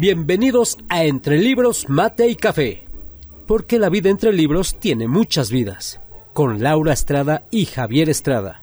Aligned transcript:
Bienvenidos 0.00 0.78
a 0.88 1.04
Entre 1.04 1.36
Libros, 1.36 1.90
Mate 1.90 2.26
y 2.26 2.34
Café, 2.34 2.84
porque 3.46 3.78
la 3.78 3.90
vida 3.90 4.08
entre 4.08 4.32
libros 4.32 4.80
tiene 4.80 5.08
muchas 5.08 5.50
vidas, 5.50 6.00
con 6.32 6.62
Laura 6.62 6.94
Estrada 6.94 7.44
y 7.50 7.66
Javier 7.66 8.08
Estrada. 8.08 8.62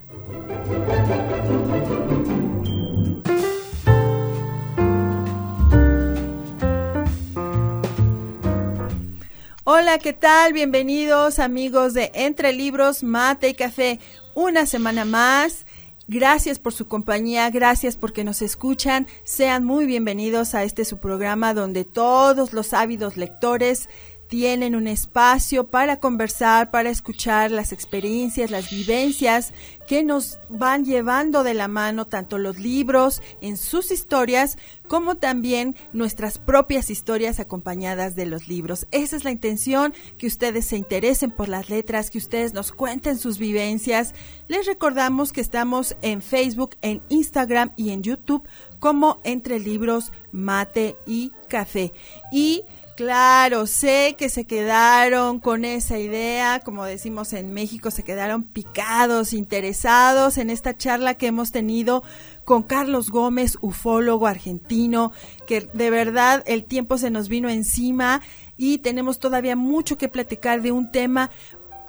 Hola, 9.64 10.00
¿qué 10.00 10.14
tal? 10.14 10.54
Bienvenidos 10.54 11.38
amigos 11.38 11.94
de 11.94 12.10
Entre 12.16 12.52
Libros, 12.52 13.04
Mate 13.04 13.50
y 13.50 13.54
Café. 13.54 14.00
Una 14.34 14.66
semana 14.66 15.06
más. 15.06 15.67
Gracias 16.10 16.58
por 16.58 16.72
su 16.72 16.88
compañía, 16.88 17.50
gracias 17.50 17.98
porque 17.98 18.24
nos 18.24 18.42
escuchan. 18.42 19.08
Sean 19.26 19.66
muy 19.66 19.86
bienvenidos 19.86 20.56
a 20.56 20.64
este 20.64 20.86
su 20.86 21.00
programa 21.00 21.54
donde 21.54 21.84
todos 21.84 22.54
los 22.54 22.74
ávidos 22.74 23.18
lectores 23.18 23.90
tienen 24.28 24.76
un 24.76 24.88
espacio 24.88 25.68
para 25.68 26.00
conversar, 26.00 26.72
para 26.72 26.90
escuchar 26.90 27.52
las 27.52 27.72
experiencias, 27.72 28.52
las 28.52 28.70
vivencias 28.70 29.54
que 29.88 30.04
nos 30.04 30.40
van 30.50 30.84
llevando 30.84 31.44
de 31.44 31.54
la 31.54 31.68
mano 31.68 32.06
tanto 32.06 32.38
los 32.38 32.60
libros 32.60 33.22
en 33.42 33.56
sus 33.56 33.92
historias 33.92 34.58
como 34.88 35.16
también 35.16 35.76
nuestras 35.94 36.40
propias 36.40 36.90
historias 36.90 37.40
acompañadas 37.40 38.16
de 38.16 38.26
los 38.26 38.48
libros. 38.48 38.88
Esa 38.92 39.16
es 39.16 39.24
la 39.24 39.32
intención, 39.32 39.94
que 40.18 40.28
ustedes 40.28 40.66
se 40.66 40.78
interesen 40.78 41.32
por 41.32 41.48
las 41.48 41.70
letras, 41.70 42.12
que 42.12 42.18
ustedes 42.18 42.54
nos 42.54 42.72
cuenten 42.72 43.18
sus 43.18 43.38
vivencias. 43.38 44.14
Les 44.48 44.66
recordamos 44.66 45.32
que 45.32 45.42
estamos 45.42 45.96
en 46.02 46.22
Facebook, 46.22 46.76
en 46.82 47.02
Instagram 47.10 47.72
y 47.76 47.92
en 47.92 48.04
YouTube 48.04 48.48
como 48.80 49.20
Entre 49.24 49.60
Libros, 49.60 50.12
Mate 50.32 50.98
y 51.06 51.32
Café. 51.48 51.94
Y 52.32 52.64
Claro, 52.98 53.68
sé 53.68 54.16
que 54.18 54.28
se 54.28 54.48
quedaron 54.48 55.40
con 55.40 55.66
esa 55.66 56.00
idea, 56.00 56.62
como 56.62 56.84
decimos 56.84 57.32
en 57.34 57.54
México, 57.54 57.92
se 57.92 58.04
quedaron 58.04 58.42
picados, 58.42 59.34
interesados 59.34 60.40
en 60.40 60.50
esta 60.50 60.76
charla 60.76 61.14
que 61.14 61.28
hemos 61.28 61.52
tenido 61.52 62.02
con 62.44 62.64
Carlos 62.64 63.12
Gómez, 63.12 63.60
ufólogo 63.62 64.26
argentino, 64.26 65.12
que 65.46 65.62
de 65.62 65.92
verdad 65.92 66.44
el 66.48 66.64
tiempo 66.64 66.98
se 66.98 67.12
nos 67.12 67.30
vino 67.30 67.50
encima 67.50 68.24
y 68.58 68.80
tenemos 68.80 69.20
todavía 69.20 69.56
mucho 69.56 70.00
que 70.00 70.10
platicar 70.10 70.64
de 70.64 70.72
un 70.72 70.92
tema 70.92 71.30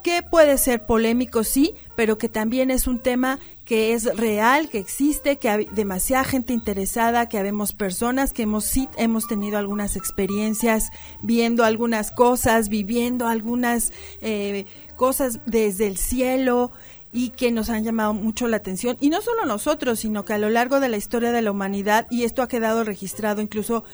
que 0.03 0.23
puede 0.23 0.59
ser 0.59 0.87
polémico, 0.87 1.45
sí, 1.45 1.75
pero 1.97 2.19
que 2.19 2.29
también 2.29 2.71
es 2.71 2.87
un 2.87 2.99
tema 3.01 3.39
que 3.65 3.93
es 3.93 4.05
real, 4.17 4.69
que 4.71 4.79
existe, 4.79 5.37
que 5.37 5.51
hay 5.51 5.69
demasiada 5.73 6.25
gente 6.25 6.53
interesada, 6.53 7.29
que 7.29 7.39
habemos 7.39 7.73
personas 7.73 8.33
que 8.33 8.43
hemos 8.45 8.65
sí 8.65 8.89
hemos 8.97 9.27
tenido 9.27 9.59
algunas 9.59 9.95
experiencias, 9.97 10.91
viendo 11.23 11.65
algunas 11.65 12.11
cosas, 12.11 12.71
viviendo 12.71 13.27
algunas 13.27 13.93
eh, 14.23 14.65
cosas 14.97 15.41
desde 15.45 15.87
el 15.87 15.99
cielo, 15.99 16.71
y 17.13 17.31
que 17.31 17.51
nos 17.51 17.71
han 17.71 17.85
llamado 17.85 18.15
mucho 18.15 18.49
la 18.49 18.59
atención. 18.59 18.97
Y 19.01 19.11
no 19.11 19.23
solo 19.23 19.45
nosotros, 19.47 20.01
sino 20.01 20.25
que 20.25 20.35
a 20.35 20.39
lo 20.39 20.51
largo 20.51 20.81
de 20.81 20.89
la 20.89 20.97
historia 20.97 21.33
de 21.33 21.43
la 21.43 21.51
humanidad, 21.51 22.07
y 22.11 22.25
esto 22.25 22.43
ha 22.43 22.49
quedado 22.49 22.85
registrado, 22.85 23.41
incluso 23.41 23.85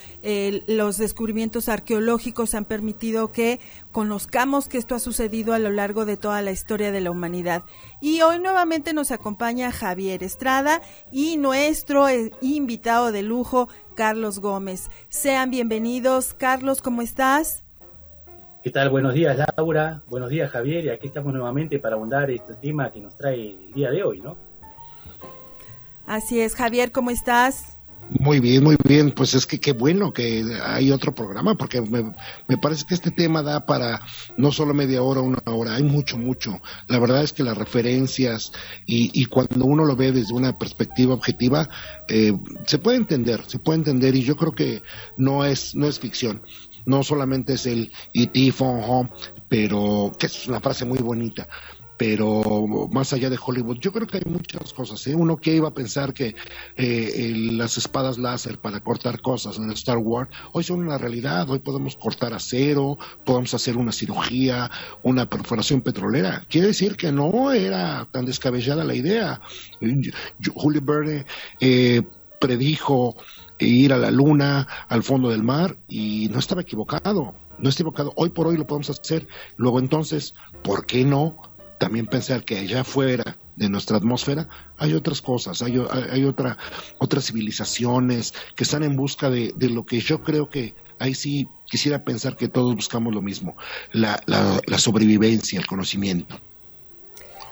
los 0.66 0.98
descubrimientos 0.98 1.68
arqueológicos 1.68 2.54
han 2.54 2.64
permitido 2.64 3.30
que 3.32 3.60
conozcamos 3.92 4.68
que 4.68 4.78
esto 4.78 4.94
ha 4.94 5.00
sucedido 5.00 5.54
a 5.54 5.58
lo 5.58 5.70
largo 5.70 6.04
de 6.04 6.16
toda 6.16 6.42
la 6.42 6.52
historia 6.52 6.92
de 6.92 7.00
la 7.00 7.10
humanidad. 7.10 7.64
Y 8.00 8.20
hoy 8.22 8.38
nuevamente 8.38 8.92
nos 8.92 9.10
acompaña 9.10 9.72
Javier 9.72 10.22
Estrada 10.22 10.82
y 11.10 11.36
nuestro 11.36 12.08
eh, 12.08 12.32
invitado 12.40 13.12
de 13.12 13.22
lujo, 13.22 13.68
Carlos 13.94 14.40
Gómez. 14.40 14.90
Sean 15.08 15.50
bienvenidos. 15.50 16.34
Carlos, 16.34 16.82
¿cómo 16.82 17.02
estás? 17.02 17.63
¿Qué 18.64 18.70
tal? 18.70 18.88
Buenos 18.88 19.12
días, 19.12 19.36
Laura. 19.58 20.00
Buenos 20.08 20.30
días, 20.30 20.50
Javier. 20.50 20.86
Y 20.86 20.88
aquí 20.88 21.08
estamos 21.08 21.34
nuevamente 21.34 21.78
para 21.78 21.96
abundar 21.96 22.30
este 22.30 22.54
tema 22.54 22.90
que 22.90 22.98
nos 22.98 23.14
trae 23.14 23.50
el 23.50 23.74
día 23.74 23.90
de 23.90 24.02
hoy, 24.02 24.22
¿no? 24.22 24.38
Así 26.06 26.40
es, 26.40 26.54
Javier, 26.54 26.90
¿cómo 26.90 27.10
estás? 27.10 27.76
Muy 28.08 28.40
bien, 28.40 28.64
muy 28.64 28.76
bien. 28.82 29.10
Pues 29.10 29.34
es 29.34 29.46
que 29.46 29.60
qué 29.60 29.72
bueno 29.72 30.14
que 30.14 30.58
hay 30.64 30.90
otro 30.92 31.14
programa, 31.14 31.56
porque 31.56 31.82
me, 31.82 32.56
parece 32.56 32.86
que 32.86 32.94
este 32.94 33.10
tema 33.10 33.42
da 33.42 33.66
para 33.66 34.00
no 34.38 34.50
solo 34.50 34.72
media 34.72 35.02
hora, 35.02 35.20
una 35.20 35.42
hora, 35.44 35.74
hay 35.74 35.82
mucho, 35.82 36.16
mucho. 36.16 36.62
La 36.88 36.98
verdad 36.98 37.22
es 37.22 37.34
que 37.34 37.42
las 37.42 37.58
referencias 37.58 38.50
y, 38.86 39.10
y 39.12 39.26
cuando 39.26 39.66
uno 39.66 39.84
lo 39.84 39.94
ve 39.94 40.10
desde 40.10 40.32
una 40.32 40.58
perspectiva 40.58 41.12
objetiva, 41.12 41.68
eh, 42.08 42.32
se 42.64 42.78
puede 42.78 42.96
entender, 42.96 43.44
se 43.46 43.58
puede 43.58 43.80
entender 43.80 44.14
y 44.14 44.22
yo 44.22 44.36
creo 44.36 44.52
que 44.52 44.80
no 45.18 45.44
es, 45.44 45.74
no 45.74 45.86
es 45.86 46.00
ficción 46.00 46.40
no 46.86 47.02
solamente 47.02 47.54
es 47.54 47.66
el 47.66 47.92
E.T. 48.12 48.54
home, 48.58 49.10
pero 49.48 50.12
que 50.18 50.26
es 50.26 50.46
una 50.48 50.60
frase 50.60 50.84
muy 50.84 50.98
bonita, 50.98 51.48
pero 51.96 52.66
más 52.92 53.12
allá 53.12 53.30
de 53.30 53.38
Hollywood, 53.40 53.78
yo 53.78 53.92
creo 53.92 54.06
que 54.06 54.18
hay 54.18 54.24
muchas 54.26 54.72
cosas. 54.72 55.06
¿eh? 55.06 55.14
Uno 55.14 55.36
que 55.36 55.54
iba 55.54 55.68
a 55.68 55.74
pensar 55.74 56.12
que 56.12 56.34
eh, 56.76 57.32
las 57.52 57.78
espadas 57.78 58.18
láser 58.18 58.58
para 58.58 58.80
cortar 58.80 59.20
cosas 59.20 59.58
en 59.58 59.70
Star 59.70 59.98
Wars, 59.98 60.28
hoy 60.52 60.64
son 60.64 60.80
una 60.80 60.98
realidad. 60.98 61.48
Hoy 61.48 61.60
podemos 61.60 61.96
cortar 61.96 62.34
acero, 62.34 62.98
podemos 63.24 63.54
hacer 63.54 63.76
una 63.76 63.92
cirugía, 63.92 64.70
una 65.02 65.28
perforación 65.30 65.82
petrolera. 65.82 66.44
Quiere 66.48 66.68
decir 66.68 66.96
que 66.96 67.12
no 67.12 67.52
era 67.52 68.08
tan 68.10 68.24
descabellada 68.24 68.84
la 68.84 68.94
idea. 68.94 69.40
Julio 70.54 70.80
Verne 70.82 71.26
eh, 71.60 72.02
predijo 72.40 73.16
ir 73.58 73.92
a 73.92 73.98
la 73.98 74.10
luna, 74.10 74.66
al 74.88 75.02
fondo 75.02 75.30
del 75.30 75.42
mar, 75.42 75.76
y 75.88 76.28
no 76.32 76.38
estaba 76.38 76.62
equivocado, 76.62 77.34
no 77.58 77.68
está 77.68 77.82
equivocado. 77.82 78.12
Hoy 78.16 78.30
por 78.30 78.46
hoy 78.46 78.56
lo 78.56 78.66
podemos 78.66 78.90
hacer. 78.90 79.26
Luego 79.56 79.78
entonces, 79.78 80.34
¿por 80.62 80.86
qué 80.86 81.04
no 81.04 81.36
también 81.78 82.06
pensar 82.06 82.44
que 82.44 82.58
allá 82.58 82.82
afuera 82.82 83.36
de 83.56 83.68
nuestra 83.68 83.96
atmósfera 83.96 84.48
hay 84.78 84.94
otras 84.94 85.20
cosas, 85.20 85.62
hay, 85.62 85.80
hay 86.10 86.24
otra, 86.24 86.56
otras 86.98 87.26
civilizaciones 87.26 88.34
que 88.56 88.64
están 88.64 88.82
en 88.82 88.96
busca 88.96 89.30
de, 89.30 89.52
de, 89.56 89.70
lo 89.70 89.84
que 89.84 90.00
yo 90.00 90.22
creo 90.22 90.48
que 90.48 90.74
ahí 90.98 91.14
sí 91.14 91.48
quisiera 91.66 92.04
pensar 92.04 92.36
que 92.36 92.48
todos 92.48 92.74
buscamos 92.74 93.14
lo 93.14 93.22
mismo, 93.22 93.56
la, 93.92 94.20
la, 94.26 94.60
la 94.66 94.78
sobrevivencia, 94.78 95.58
el 95.58 95.66
conocimiento. 95.66 96.40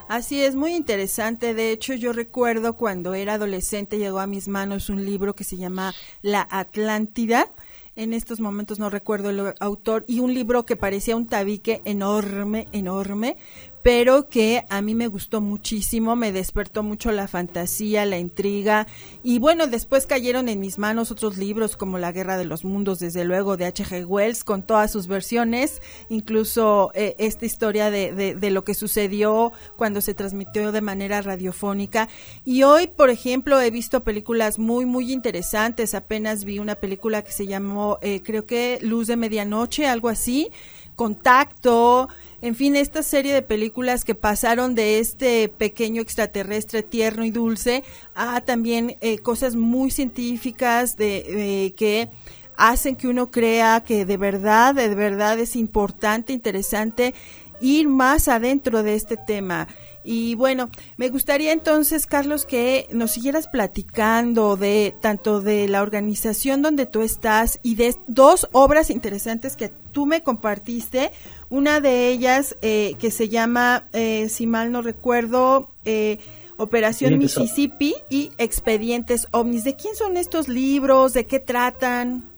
Así 0.08 0.42
es, 0.42 0.54
muy 0.54 0.74
interesante. 0.74 1.54
De 1.54 1.70
hecho, 1.72 1.94
yo 1.94 2.12
recuerdo 2.12 2.76
cuando 2.76 3.14
era 3.14 3.34
adolescente 3.34 3.98
llegó 3.98 4.20
a 4.20 4.26
mis 4.26 4.48
manos 4.48 4.90
un 4.90 5.04
libro 5.04 5.34
que 5.34 5.44
se 5.44 5.56
llama 5.56 5.94
La 6.20 6.46
Atlántida. 6.50 7.50
En 7.94 8.12
estos 8.14 8.40
momentos 8.40 8.78
no 8.78 8.88
recuerdo 8.88 9.30
el 9.30 9.54
autor 9.60 10.04
y 10.08 10.20
un 10.20 10.32
libro 10.32 10.64
que 10.64 10.76
parecía 10.76 11.14
un 11.14 11.26
tabique 11.26 11.82
enorme, 11.84 12.66
enorme, 12.72 13.36
pero 13.82 14.28
que 14.28 14.64
a 14.68 14.80
mí 14.80 14.94
me 14.94 15.08
gustó 15.08 15.40
muchísimo, 15.40 16.16
me 16.16 16.32
despertó 16.32 16.82
mucho 16.82 17.12
la 17.12 17.28
fantasía, 17.28 18.06
la 18.06 18.18
intriga 18.18 18.86
y 19.22 19.38
bueno, 19.38 19.66
después 19.66 20.06
cayeron 20.06 20.48
en 20.48 20.60
mis 20.60 20.78
manos 20.78 21.10
otros 21.10 21.36
libros 21.36 21.76
como 21.76 21.98
La 21.98 22.12
Guerra 22.12 22.38
de 22.38 22.44
los 22.44 22.64
Mundos, 22.64 22.98
desde 22.98 23.24
luego 23.24 23.56
de 23.56 23.66
H.G. 23.66 24.06
Wells 24.06 24.44
con 24.44 24.62
todas 24.62 24.90
sus 24.90 25.06
versiones, 25.06 25.82
incluso 26.08 26.90
eh, 26.94 27.16
esta 27.18 27.46
historia 27.46 27.90
de, 27.90 28.12
de, 28.12 28.34
de, 28.34 28.50
lo 28.50 28.64
que 28.64 28.74
sucedió 28.74 29.52
cuando 29.76 30.00
se 30.00 30.14
transmitió 30.14 30.72
de 30.72 30.80
manera 30.80 31.20
radiofónica 31.22 32.08
y 32.44 32.62
hoy, 32.62 32.86
por 32.86 33.10
ejemplo, 33.10 33.60
he 33.60 33.70
visto 33.70 34.04
películas 34.04 34.58
muy, 34.58 34.86
muy 34.86 35.12
interesantes, 35.12 35.94
apenas 35.94 36.44
vi 36.44 36.58
una 36.58 36.76
película 36.76 37.22
que 37.22 37.32
se 37.32 37.46
llamó, 37.46 37.98
eh, 38.02 38.20
creo 38.22 38.46
que 38.46 38.78
Luz 38.82 39.08
de 39.08 39.16
Medianoche, 39.16 39.86
algo 39.86 40.08
así, 40.08 40.50
Contacto, 40.96 42.08
en 42.40 42.54
fin, 42.54 42.76
esta 42.76 43.02
serie 43.02 43.32
de 43.32 43.42
películas 43.42 44.04
que 44.04 44.14
pasaron 44.14 44.74
de 44.74 44.98
este 44.98 45.48
pequeño 45.48 46.02
extraterrestre 46.02 46.82
tierno 46.82 47.24
y 47.24 47.30
dulce 47.30 47.84
a 48.14 48.40
también 48.40 48.96
eh, 49.00 49.18
cosas 49.18 49.54
muy 49.54 49.90
científicas 49.90 50.96
de 50.96 51.74
que 51.76 52.10
hacen 52.56 52.96
que 52.96 53.08
uno 53.08 53.30
crea 53.30 53.82
que 53.84 54.04
de 54.04 54.16
verdad, 54.16 54.74
de 54.74 54.94
verdad 54.94 55.38
es 55.38 55.56
importante, 55.56 56.32
interesante 56.32 57.14
ir 57.60 57.88
más 57.88 58.28
adentro 58.28 58.82
de 58.82 58.94
este 58.94 59.16
tema. 59.16 59.68
Y 60.04 60.34
bueno, 60.34 60.70
me 60.96 61.08
gustaría 61.08 61.52
entonces, 61.52 62.06
Carlos, 62.06 62.44
que 62.44 62.88
nos 62.90 63.12
siguieras 63.12 63.46
platicando 63.46 64.56
de 64.56 64.94
tanto 65.00 65.40
de 65.40 65.68
la 65.68 65.82
organización 65.82 66.60
donde 66.62 66.86
tú 66.86 67.02
estás 67.02 67.60
y 67.62 67.76
de 67.76 67.94
dos 68.08 68.48
obras 68.52 68.90
interesantes 68.90 69.56
que 69.56 69.68
tú 69.92 70.06
me 70.06 70.22
compartiste. 70.22 71.12
Una 71.50 71.80
de 71.80 72.08
ellas 72.08 72.56
eh, 72.62 72.96
que 72.98 73.10
se 73.10 73.28
llama, 73.28 73.88
eh, 73.92 74.28
si 74.28 74.46
mal 74.46 74.72
no 74.72 74.82
recuerdo, 74.82 75.70
eh, 75.84 76.18
Operación 76.56 77.18
Mississippi 77.18 77.94
y 78.10 78.30
Expedientes 78.38 79.26
OVNIs. 79.30 79.64
¿De 79.64 79.76
quién 79.76 79.94
son 79.94 80.16
estos 80.16 80.48
libros? 80.48 81.12
¿De 81.12 81.26
qué 81.26 81.38
tratan? 81.38 82.30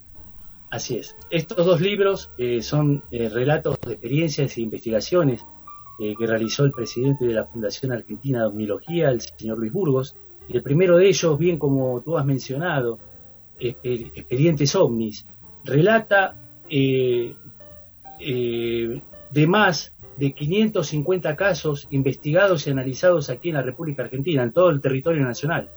Así 0.70 0.96
es. 0.96 1.14
Estos 1.30 1.66
dos 1.66 1.80
libros 1.80 2.30
son 2.62 3.02
relatos 3.10 3.78
de 3.86 3.92
experiencias 3.92 4.56
e 4.56 4.62
investigaciones 4.62 5.44
eh, 5.98 6.14
que 6.18 6.26
realizó 6.26 6.64
el 6.64 6.72
presidente 6.72 7.24
de 7.26 7.34
la 7.34 7.44
Fundación 7.44 7.92
Argentina 7.92 8.40
de 8.40 8.46
Omnilogía, 8.46 9.10
el 9.10 9.20
señor 9.20 9.58
Luis 9.58 9.72
Burgos. 9.72 10.16
Y 10.48 10.56
el 10.56 10.62
primero 10.62 10.96
de 10.96 11.08
ellos, 11.08 11.38
bien 11.38 11.58
como 11.58 12.00
tú 12.00 12.18
has 12.18 12.26
mencionado, 12.26 12.98
Expedientes 13.58 14.74
OVNIS, 14.74 15.26
relata 15.64 16.34
eh, 16.68 17.34
eh, 18.20 19.02
de 19.30 19.46
más 19.46 19.92
de 20.16 20.32
550 20.32 21.36
casos 21.36 21.88
investigados 21.90 22.66
y 22.66 22.70
analizados 22.70 23.30
aquí 23.30 23.48
en 23.48 23.54
la 23.54 23.62
República 23.62 24.02
Argentina, 24.02 24.42
en 24.42 24.52
todo 24.52 24.70
el 24.70 24.80
territorio 24.80 25.24
nacional. 25.24 25.68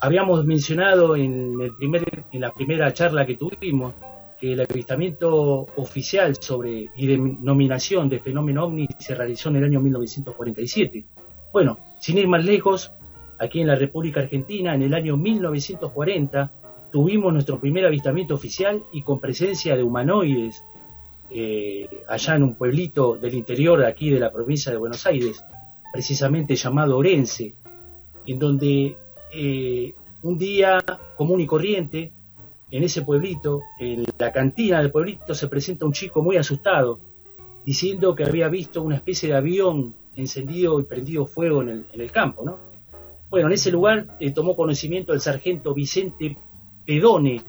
Habíamos 0.00 0.44
mencionado 0.44 1.14
en, 1.16 1.60
el 1.60 1.74
primer, 1.76 2.24
en 2.32 2.40
la 2.40 2.52
primera 2.52 2.92
charla 2.92 3.26
que 3.26 3.36
tuvimos 3.36 3.94
el 4.42 4.60
avistamiento 4.60 5.68
oficial 5.76 6.36
sobre 6.40 6.90
y 6.96 7.06
denominación 7.06 8.08
de 8.08 8.18
fenómeno 8.18 8.64
ovni 8.64 8.88
se 8.98 9.14
realizó 9.14 9.50
en 9.50 9.56
el 9.56 9.64
año 9.64 9.80
1947. 9.80 11.04
Bueno, 11.52 11.78
sin 12.00 12.18
ir 12.18 12.26
más 12.26 12.44
lejos, 12.44 12.92
aquí 13.38 13.60
en 13.60 13.68
la 13.68 13.76
República 13.76 14.20
Argentina, 14.20 14.74
en 14.74 14.82
el 14.82 14.94
año 14.94 15.16
1940, 15.16 16.50
tuvimos 16.90 17.32
nuestro 17.32 17.60
primer 17.60 17.86
avistamiento 17.86 18.34
oficial 18.34 18.82
y 18.92 19.02
con 19.02 19.20
presencia 19.20 19.76
de 19.76 19.82
humanoides 19.82 20.64
eh, 21.30 21.88
allá 22.08 22.36
en 22.36 22.42
un 22.42 22.54
pueblito 22.54 23.16
del 23.16 23.34
interior 23.34 23.84
aquí 23.84 24.10
de 24.10 24.20
la 24.20 24.30
provincia 24.30 24.70
de 24.70 24.78
Buenos 24.78 25.06
Aires, 25.06 25.42
precisamente 25.92 26.56
llamado 26.56 26.98
Orense, 26.98 27.54
en 28.26 28.38
donde 28.38 28.96
eh, 29.32 29.94
un 30.22 30.36
día 30.36 30.78
común 31.16 31.40
y 31.40 31.46
corriente, 31.46 32.12
en 32.72 32.82
ese 32.82 33.02
pueblito, 33.02 33.60
en 33.78 34.04
la 34.18 34.32
cantina 34.32 34.80
del 34.80 34.90
pueblito, 34.90 35.34
se 35.34 35.46
presenta 35.46 35.84
un 35.84 35.92
chico 35.92 36.22
muy 36.22 36.38
asustado, 36.38 36.98
diciendo 37.66 38.14
que 38.14 38.24
había 38.24 38.48
visto 38.48 38.82
una 38.82 38.96
especie 38.96 39.28
de 39.28 39.36
avión 39.36 39.94
encendido 40.16 40.80
y 40.80 40.84
prendido 40.84 41.26
fuego 41.26 41.60
en 41.60 41.84
el, 41.92 42.10
campo, 42.10 42.42
¿no? 42.44 42.58
Bueno, 43.28 43.48
en 43.48 43.52
ese 43.52 43.70
lugar 43.70 44.16
eh, 44.18 44.30
tomó 44.30 44.56
conocimiento 44.56 45.12
el 45.12 45.20
sargento 45.20 45.74
Vicente 45.74 46.36
Pedone 46.86 47.42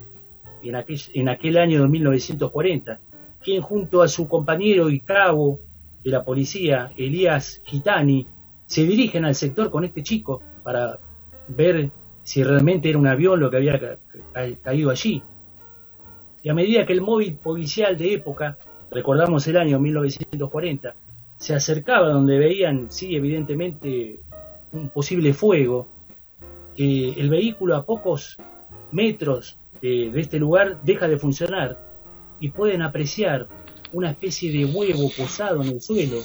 en 0.62 0.76
aquel, 0.76 1.00
en 1.14 1.28
aquel 1.30 1.56
año 1.56 1.82
de 1.82 1.88
1940, 1.88 3.00
quien 3.42 3.62
junto 3.62 4.02
a 4.02 4.08
su 4.08 4.28
compañero 4.28 4.90
y 4.90 5.00
cabo 5.00 5.58
de 6.02 6.10
la 6.10 6.22
policía, 6.22 6.92
Elías 6.98 7.62
Gitani, 7.64 8.26
se 8.66 8.84
dirigen 8.84 9.24
al 9.24 9.34
sector 9.34 9.70
con 9.70 9.84
este 9.84 10.02
chico 10.02 10.42
para 10.62 10.98
ver 11.48 11.90
si 12.24 12.42
realmente 12.42 12.88
era 12.88 12.98
un 12.98 13.06
avión 13.06 13.38
lo 13.38 13.50
que 13.50 13.58
había 13.58 13.98
caído 14.62 14.90
allí. 14.90 15.22
Y 16.42 16.48
a 16.48 16.54
medida 16.54 16.84
que 16.84 16.92
el 16.92 17.00
móvil 17.00 17.36
policial 17.36 17.96
de 17.96 18.14
época, 18.14 18.58
recordamos 18.90 19.46
el 19.46 19.56
año 19.56 19.78
1940, 19.78 20.94
se 21.36 21.54
acercaba 21.54 22.08
donde 22.08 22.38
veían, 22.38 22.86
sí, 22.90 23.14
evidentemente, 23.14 24.20
un 24.72 24.88
posible 24.88 25.32
fuego, 25.32 25.86
el 26.76 27.30
vehículo 27.30 27.76
a 27.76 27.84
pocos 27.84 28.38
metros 28.90 29.56
de 29.80 30.10
este 30.14 30.38
lugar 30.38 30.80
deja 30.82 31.06
de 31.06 31.18
funcionar 31.18 31.78
y 32.40 32.48
pueden 32.48 32.82
apreciar 32.82 33.46
una 33.92 34.10
especie 34.10 34.50
de 34.50 34.64
huevo 34.64 35.10
posado 35.16 35.62
en 35.62 35.68
el 35.68 35.80
suelo 35.80 36.18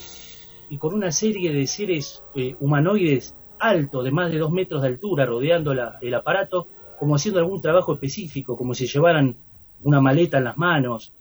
y 0.69 0.78
con 0.78 0.94
una 0.94 1.12
serie 1.12 1.54
de 1.54 1.68
seres 1.68 2.24
eh, 2.36 2.56
humanoides 2.60 3.36
altos 3.60 4.04
de 4.04 4.12
más 4.12 4.32
de 4.32 4.38
dos 4.38 4.52
metros 4.52 4.82
de 4.82 4.88
altura 4.88 5.26
rodeando 5.26 5.74
el 6.02 6.14
aparato 6.14 6.68
como 6.98 7.16
haciendo 7.16 7.40
algún 7.40 7.62
trabajo 7.62 7.94
específico, 7.94 8.58
como 8.58 8.74
si 8.74 8.86
llevaran 8.86 9.36
una 9.84 10.02
maleta 10.02 10.38
en 10.38 10.44
las 10.44 10.58
manos. 10.58 11.12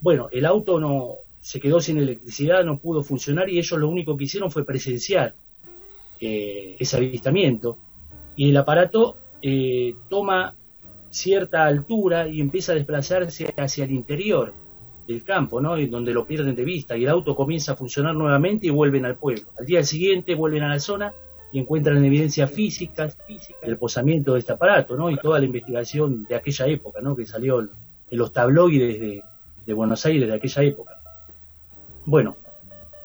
Bueno, 0.00 0.28
el 0.32 0.44
auto 0.44 0.80
no 0.80 1.14
se 1.40 1.60
quedó 1.60 1.80
sin 1.80 1.98
electricidad, 1.98 2.64
no 2.64 2.78
pudo 2.78 3.02
funcionar 3.02 3.48
y 3.48 3.58
ellos 3.58 3.78
lo 3.78 3.88
único 3.88 4.16
que 4.16 4.24
hicieron 4.24 4.50
fue 4.50 4.64
presenciar 4.64 5.34
eh, 6.20 6.76
ese 6.78 6.96
avistamiento. 6.96 7.78
Y 8.34 8.50
el 8.50 8.56
aparato 8.56 9.16
eh, 9.40 9.94
toma 10.08 10.54
cierta 11.10 11.64
altura 11.64 12.28
y 12.28 12.40
empieza 12.40 12.72
a 12.72 12.76
desplazarse 12.76 13.52
hacia 13.56 13.84
el 13.84 13.92
interior 13.92 14.52
del 15.06 15.24
campo, 15.24 15.60
¿no? 15.60 15.76
donde 15.86 16.12
lo 16.12 16.24
pierden 16.24 16.54
de 16.54 16.64
vista 16.64 16.96
y 16.96 17.04
el 17.04 17.10
auto 17.10 17.34
comienza 17.34 17.72
a 17.72 17.76
funcionar 17.76 18.14
nuevamente 18.14 18.66
y 18.66 18.70
vuelven 18.70 19.04
al 19.04 19.16
pueblo. 19.16 19.48
Al 19.58 19.66
día 19.66 19.82
siguiente 19.82 20.34
vuelven 20.34 20.62
a 20.62 20.68
la 20.68 20.78
zona 20.78 21.12
y 21.52 21.58
encuentran 21.58 22.04
evidencias 22.04 22.50
físicas 22.50 23.16
del 23.62 23.76
posamiento 23.76 24.34
de 24.34 24.40
este 24.40 24.52
aparato, 24.52 24.96
¿no? 24.96 25.10
Y 25.10 25.16
toda 25.16 25.38
la 25.38 25.44
investigación 25.44 26.24
de 26.24 26.36
aquella 26.36 26.66
época, 26.66 27.00
¿no? 27.00 27.16
Que 27.16 27.26
salió 27.26 27.60
en 27.60 27.70
los 28.10 28.32
tabloides 28.32 29.00
de, 29.00 29.22
Buenos 29.72 30.04
Aires 30.04 30.28
de 30.28 30.34
aquella 30.34 30.64
época. 30.64 31.00
Bueno, 32.04 32.36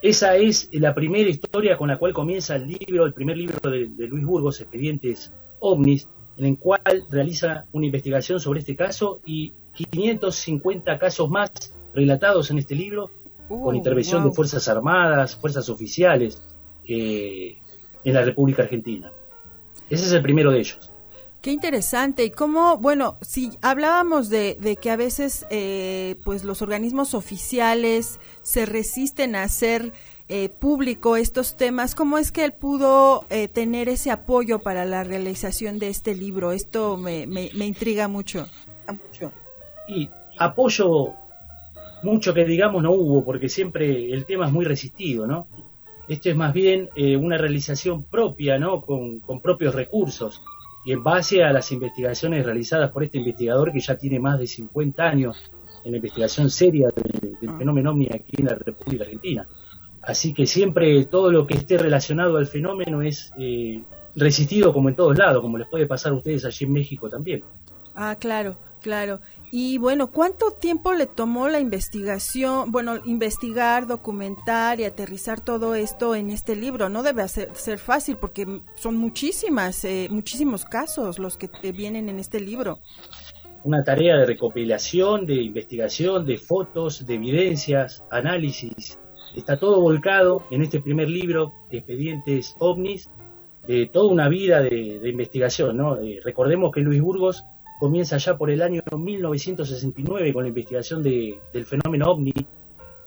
esa 0.01 0.35
es 0.35 0.67
la 0.71 0.95
primera 0.95 1.29
historia 1.29 1.77
con 1.77 1.89
la 1.89 1.99
cual 1.99 2.11
comienza 2.11 2.55
el 2.55 2.67
libro, 2.67 3.05
el 3.05 3.13
primer 3.13 3.37
libro 3.37 3.69
de, 3.69 3.87
de 3.87 4.07
Luis 4.07 4.25
Burgos, 4.25 4.61
Expedientes 4.61 5.31
OVNIs, 5.59 6.09
en 6.37 6.45
el 6.45 6.57
cual 6.57 6.81
realiza 7.11 7.65
una 7.71 7.85
investigación 7.85 8.39
sobre 8.39 8.61
este 8.61 8.75
caso 8.75 9.19
y 9.25 9.53
550 9.73 10.97
casos 10.97 11.29
más 11.29 11.51
relatados 11.93 12.49
en 12.49 12.57
este 12.57 12.73
libro, 12.73 13.11
con 13.47 13.75
uh, 13.75 13.77
intervención 13.77 14.23
de 14.23 14.31
Fuerzas 14.31 14.67
Armadas, 14.67 15.35
Fuerzas 15.35 15.69
Oficiales 15.69 16.41
eh, 16.87 17.57
en 18.05 18.13
la 18.13 18.23
República 18.23 18.63
Argentina. 18.63 19.11
Ese 19.89 20.05
es 20.05 20.11
el 20.13 20.21
primero 20.21 20.51
de 20.51 20.59
ellos. 20.59 20.89
Qué 21.41 21.51
interesante. 21.51 22.25
Y 22.25 22.31
cómo, 22.31 22.77
bueno, 22.77 23.17
si 23.21 23.51
hablábamos 23.61 24.29
de, 24.29 24.57
de 24.59 24.77
que 24.77 24.89
a 24.89 24.95
veces 24.95 25.45
eh, 25.51 26.15
pues 26.23 26.43
los 26.43 26.63
organismos 26.63 27.13
oficiales 27.13 28.19
se 28.41 28.65
resisten 28.65 29.35
a 29.35 29.43
hacer 29.43 29.93
eh, 30.27 30.49
público 30.49 31.17
estos 31.17 31.55
temas, 31.55 31.93
¿cómo 31.93 32.17
es 32.17 32.31
que 32.31 32.45
él 32.45 32.53
pudo 32.53 33.25
eh, 33.29 33.47
tener 33.47 33.89
ese 33.89 34.09
apoyo 34.09 34.57
para 34.57 34.85
la 34.85 35.03
realización 35.03 35.77
de 35.77 35.89
este 35.89 36.15
libro? 36.15 36.51
Esto 36.51 36.97
me, 36.97 37.27
me, 37.27 37.65
intriga 37.65 38.07
mucho. 38.07 38.47
Y 39.87 40.09
apoyo 40.39 41.13
mucho 42.01 42.33
que 42.33 42.43
digamos 42.43 42.81
no 42.81 42.91
hubo, 42.91 43.23
porque 43.23 43.49
siempre 43.49 44.11
el 44.11 44.25
tema 44.25 44.47
es 44.47 44.51
muy 44.51 44.65
resistido, 44.65 45.27
¿no? 45.27 45.47
Esto 46.07 46.29
es 46.29 46.35
más 46.35 46.53
bien 46.53 46.89
eh, 46.95 47.17
una 47.17 47.37
realización 47.37 48.03
propia, 48.03 48.59
¿no? 48.59 48.81
Con, 48.81 49.21
propios 49.41 49.73
recursos 49.73 50.41
y 50.85 50.91
en 50.91 51.03
base 51.03 51.43
a 51.43 51.51
las 51.51 51.71
investigaciones 51.71 52.45
realizadas 52.45 52.91
por 52.91 53.03
este 53.03 53.17
investigador 53.17 53.71
que 53.71 53.79
ya 53.79 53.97
tiene 53.97 54.19
más 54.19 54.39
de 54.39 54.47
50 54.47 55.03
años 55.03 55.51
en 55.83 55.91
la 55.91 55.97
investigación 55.97 56.49
seria 56.49 56.89
del, 56.95 57.37
del 57.39 57.49
ah. 57.49 57.57
fenómeno 57.57 57.91
OVNI 57.91 58.09
aquí 58.13 58.33
en 58.37 58.45
la 58.45 58.55
República 58.55 59.03
Argentina. 59.03 59.47
Así 60.05 60.33
que 60.33 60.45
siempre 60.45 61.05
todo 61.05 61.31
lo 61.31 61.47
que 61.47 61.55
esté 61.55 61.77
relacionado 61.77 62.37
al 62.37 62.45
fenómeno 62.45 63.01
es 63.01 63.31
eh, 63.39 63.83
resistido 64.15 64.71
como 64.71 64.89
en 64.89 64.95
todos 64.95 65.17
lados, 65.17 65.41
como 65.41 65.57
les 65.57 65.67
puede 65.67 65.87
pasar 65.87 66.11
a 66.11 66.15
ustedes 66.15 66.45
allí 66.45 66.65
en 66.65 66.73
México 66.73 67.09
también. 67.09 67.43
Ah, 67.95 68.15
claro, 68.19 68.55
claro. 68.85 69.19
Y 69.51 69.79
bueno, 69.79 70.11
¿cuánto 70.11 70.51
tiempo 70.51 70.93
le 70.93 71.07
tomó 71.07 71.49
la 71.49 71.59
investigación, 71.59 72.71
bueno, 72.71 72.97
investigar, 73.03 73.87
documentar 73.87 74.79
y 74.79 74.83
aterrizar 74.83 75.41
todo 75.41 75.73
esto 75.73 76.13
en 76.13 76.29
este 76.29 76.55
libro? 76.55 76.87
No 76.87 77.01
debe 77.01 77.27
ser, 77.27 77.49
ser 77.55 77.79
fácil 77.79 78.15
porque 78.17 78.45
son 78.75 78.95
muchísimas, 78.95 79.83
eh, 79.85 80.07
muchísimos 80.11 80.65
casos 80.65 81.17
los 81.17 81.35
que 81.35 81.49
vienen 81.71 82.09
en 82.09 82.19
este 82.19 82.39
libro. 82.39 82.77
Una 83.63 83.83
tarea 83.83 84.17
de 84.17 84.27
recopilación, 84.27 85.25
de 85.25 85.41
investigación, 85.41 86.27
de 86.27 86.37
fotos, 86.37 87.03
de 87.07 87.15
evidencias, 87.15 88.03
análisis, 88.11 88.99
Está 89.35 89.57
todo 89.57 89.81
volcado 89.81 90.43
en 90.51 90.61
este 90.61 90.79
primer 90.79 91.09
libro, 91.09 91.51
Expedientes 91.71 92.55
OVNIs, 92.59 93.09
de 93.67 93.87
toda 93.87 94.13
una 94.13 94.29
vida 94.29 94.61
de, 94.61 95.09
investigación. 95.09 95.75
¿no? 95.75 95.97
Eh, 95.97 96.21
recordemos 96.23 96.71
que 96.71 96.81
Luis 96.81 97.01
Burgos 97.01 97.43
comienza 97.79 98.17
ya 98.17 98.37
por 98.37 98.49
el 98.49 98.61
año 98.61 98.81
1969 98.95 100.33
con 100.33 100.43
la 100.43 100.49
investigación 100.49 101.03
del 101.03 101.65
fenómeno 101.65 102.11
OVNI. 102.11 102.33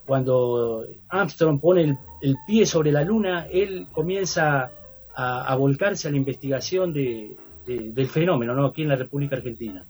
Cuando 0.07 0.87
Armstrong 1.09 1.61
pone 1.61 1.99
el, 2.23 2.37
pie 2.47 2.65
sobre 2.65 2.93
la 2.93 3.03
luna, 3.03 3.47
él 3.51 3.89
comienza 3.93 4.71
a, 5.15 5.55
volcarse 5.57 6.09
a 6.09 6.11
la 6.11 6.17
investigación 6.17 6.93
del 6.93 8.09
fenómeno 8.09 8.55
¿no? 8.55 8.67
aquí 8.67 8.83
en 8.83 8.89
la 8.89 8.97
República 8.97 9.37
Argentina. 9.37 9.85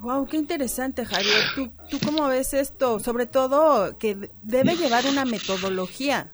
Wow, 0.00 0.26
qué 0.26 0.36
interesante, 0.36 1.06
Javier. 1.06 1.44
¿Tú, 1.54 1.70
¿Tú 1.88 1.98
cómo 2.04 2.28
ves 2.28 2.52
esto? 2.52 2.98
Sobre 3.00 3.26
todo 3.26 3.96
que 3.96 4.30
debe 4.42 4.76
llevar 4.76 5.04
una 5.06 5.24
metodología. 5.24 6.33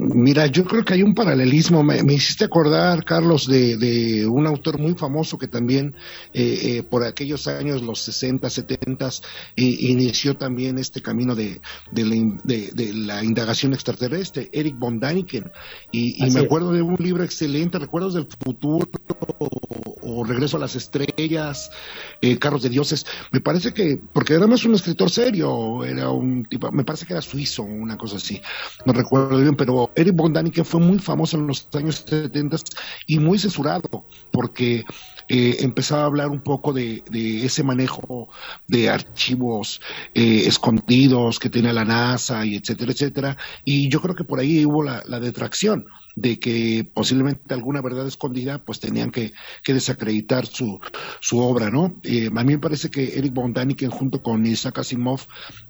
Mira, 0.00 0.46
yo 0.46 0.64
creo 0.64 0.84
que 0.84 0.94
hay 0.94 1.02
un 1.02 1.12
paralelismo. 1.12 1.82
Me, 1.82 2.00
hiciste 2.12 2.44
acordar, 2.44 3.04
Carlos, 3.04 3.48
de, 3.48 4.26
un 4.30 4.46
autor 4.46 4.78
muy 4.78 4.94
famoso 4.94 5.36
que 5.38 5.48
también 5.48 5.94
eh, 6.32 6.60
eh, 6.62 6.82
por 6.84 7.02
aquellos 7.02 7.48
años, 7.48 7.82
los 7.82 8.00
60, 8.02 8.48
70, 8.48 9.10
inició 9.56 10.36
también 10.36 10.78
este 10.78 11.02
camino 11.02 11.34
de, 11.34 11.60
la, 11.92 13.24
indagación 13.24 13.74
extraterrestre, 13.74 14.48
Eric 14.52 14.78
von 14.78 15.00
Daniken. 15.00 15.50
Y, 15.90 16.24
me 16.30 16.40
acuerdo 16.40 16.72
de 16.72 16.82
un 16.82 16.96
libro 17.00 17.24
excelente, 17.24 17.80
Recuerdos 17.80 18.14
del 18.14 18.28
Futuro 18.44 18.88
o 20.08 20.24
Regreso 20.24 20.56
a 20.56 20.60
las 20.60 20.74
Estrellas, 20.74 21.70
eh, 22.20 22.38
Carros 22.38 22.62
de 22.62 22.70
Dioses. 22.70 23.06
Me 23.30 23.40
parece 23.40 23.72
que, 23.72 24.00
porque 24.12 24.34
era 24.34 24.46
más 24.46 24.64
un 24.64 24.74
escritor 24.74 25.10
serio, 25.10 25.84
era 25.84 26.10
un 26.10 26.44
tipo, 26.44 26.70
me 26.72 26.84
parece 26.84 27.06
que 27.06 27.12
era 27.12 27.22
suizo, 27.22 27.62
una 27.62 27.96
cosa 27.96 28.16
así, 28.16 28.40
no 28.84 28.92
recuerdo 28.92 29.38
bien, 29.38 29.56
pero 29.56 29.90
Eric 29.94 30.14
von 30.14 30.32
Daniken 30.32 30.64
fue 30.64 30.80
muy 30.80 30.98
famoso 30.98 31.36
en 31.36 31.46
los 31.46 31.68
años 31.74 32.04
70 32.06 32.56
y 33.06 33.18
muy 33.18 33.38
censurado, 33.38 34.06
porque 34.32 34.84
eh, 35.28 35.56
empezaba 35.60 36.02
a 36.02 36.06
hablar 36.06 36.28
un 36.28 36.40
poco 36.40 36.72
de, 36.72 37.02
ese 37.44 37.62
manejo 37.62 38.28
de 38.66 38.88
archivos 38.88 39.80
eh, 40.14 40.44
escondidos 40.46 41.38
que 41.38 41.50
tiene 41.50 41.72
la 41.72 41.84
NASA 41.84 42.46
y 42.46 42.56
etcétera, 42.56 42.92
etcétera. 42.92 43.36
Y 43.64 43.88
yo 43.90 44.00
creo 44.00 44.14
que 44.14 44.24
por 44.24 44.40
ahí 44.40 44.64
hubo 44.64 44.82
la, 44.82 45.20
detracción 45.20 45.84
de 46.20 46.38
que 46.38 46.88
posiblemente 46.92 47.54
alguna 47.54 47.80
verdad 47.80 48.06
escondida, 48.06 48.64
pues 48.64 48.80
tenían 48.80 49.10
que, 49.10 49.32
desacreditar 49.66 50.46
su, 50.46 50.80
su 51.20 51.38
obra, 51.38 51.70
¿no? 51.70 51.96
Eh, 52.02 52.28
a 52.34 52.44
mí 52.44 52.52
me 52.54 52.58
parece 52.58 52.90
que 52.90 53.18
Eric 53.18 53.32
von 53.34 53.52
Daniken 53.52 53.90
junto 53.90 54.22
con 54.22 54.44
Isaac 54.46 54.78
Asimov 54.78 55.20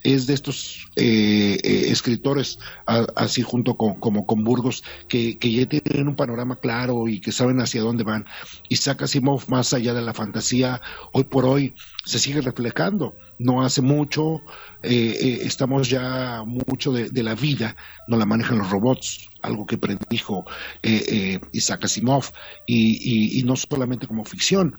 es 0.03 0.27
de 0.27 0.35
estos 0.35 0.89
escritores, 0.97 2.59
así 2.87 3.43
junto 3.43 3.77
con, 3.77 3.95
como 3.97 4.25
con 4.25 4.45
Burgos, 4.45 4.85
que, 5.09 5.37
que 5.39 5.53
ya 5.53 5.67
tienen 5.67 6.09
un 6.09 6.17
panorama 6.17 6.57
claro 6.57 7.09
y 7.09 7.21
que 7.21 7.33
saben 7.33 7.61
hacia 7.61 7.83
dónde 7.83 8.05
van. 8.05 8.25
Isaac 8.69 9.03
Asimov 9.03 9.49
más 9.49 9.73
allá 9.75 9.93
de 9.95 10.03
la 10.03 10.15
fantasía, 10.15 10.81
hoy 11.13 11.25
por 11.25 11.45
hoy 11.45 11.75
se 12.09 12.19
sigue 12.19 12.41
reflejando. 12.41 13.15
No 13.39 13.63
hace 13.63 13.83
mucho, 13.83 14.41
eh, 14.83 15.15
eh, 15.21 15.39
estamos 15.43 15.91
ya 15.91 16.43
mucho 16.47 16.91
de, 16.91 17.23
la 17.23 17.35
vida, 17.35 17.77
no 18.09 18.17
la 18.17 18.25
manejan 18.25 18.57
los 18.57 18.71
robots, 18.71 19.29
algo 19.43 19.67
que 19.67 19.77
predijo 19.77 20.47
eh, 20.83 21.39
Isaac 21.53 21.85
Asimov, 21.85 22.25
y, 22.67 23.43
no 23.45 23.57
solamente 23.57 24.07
como 24.07 24.25
ficción. 24.25 24.75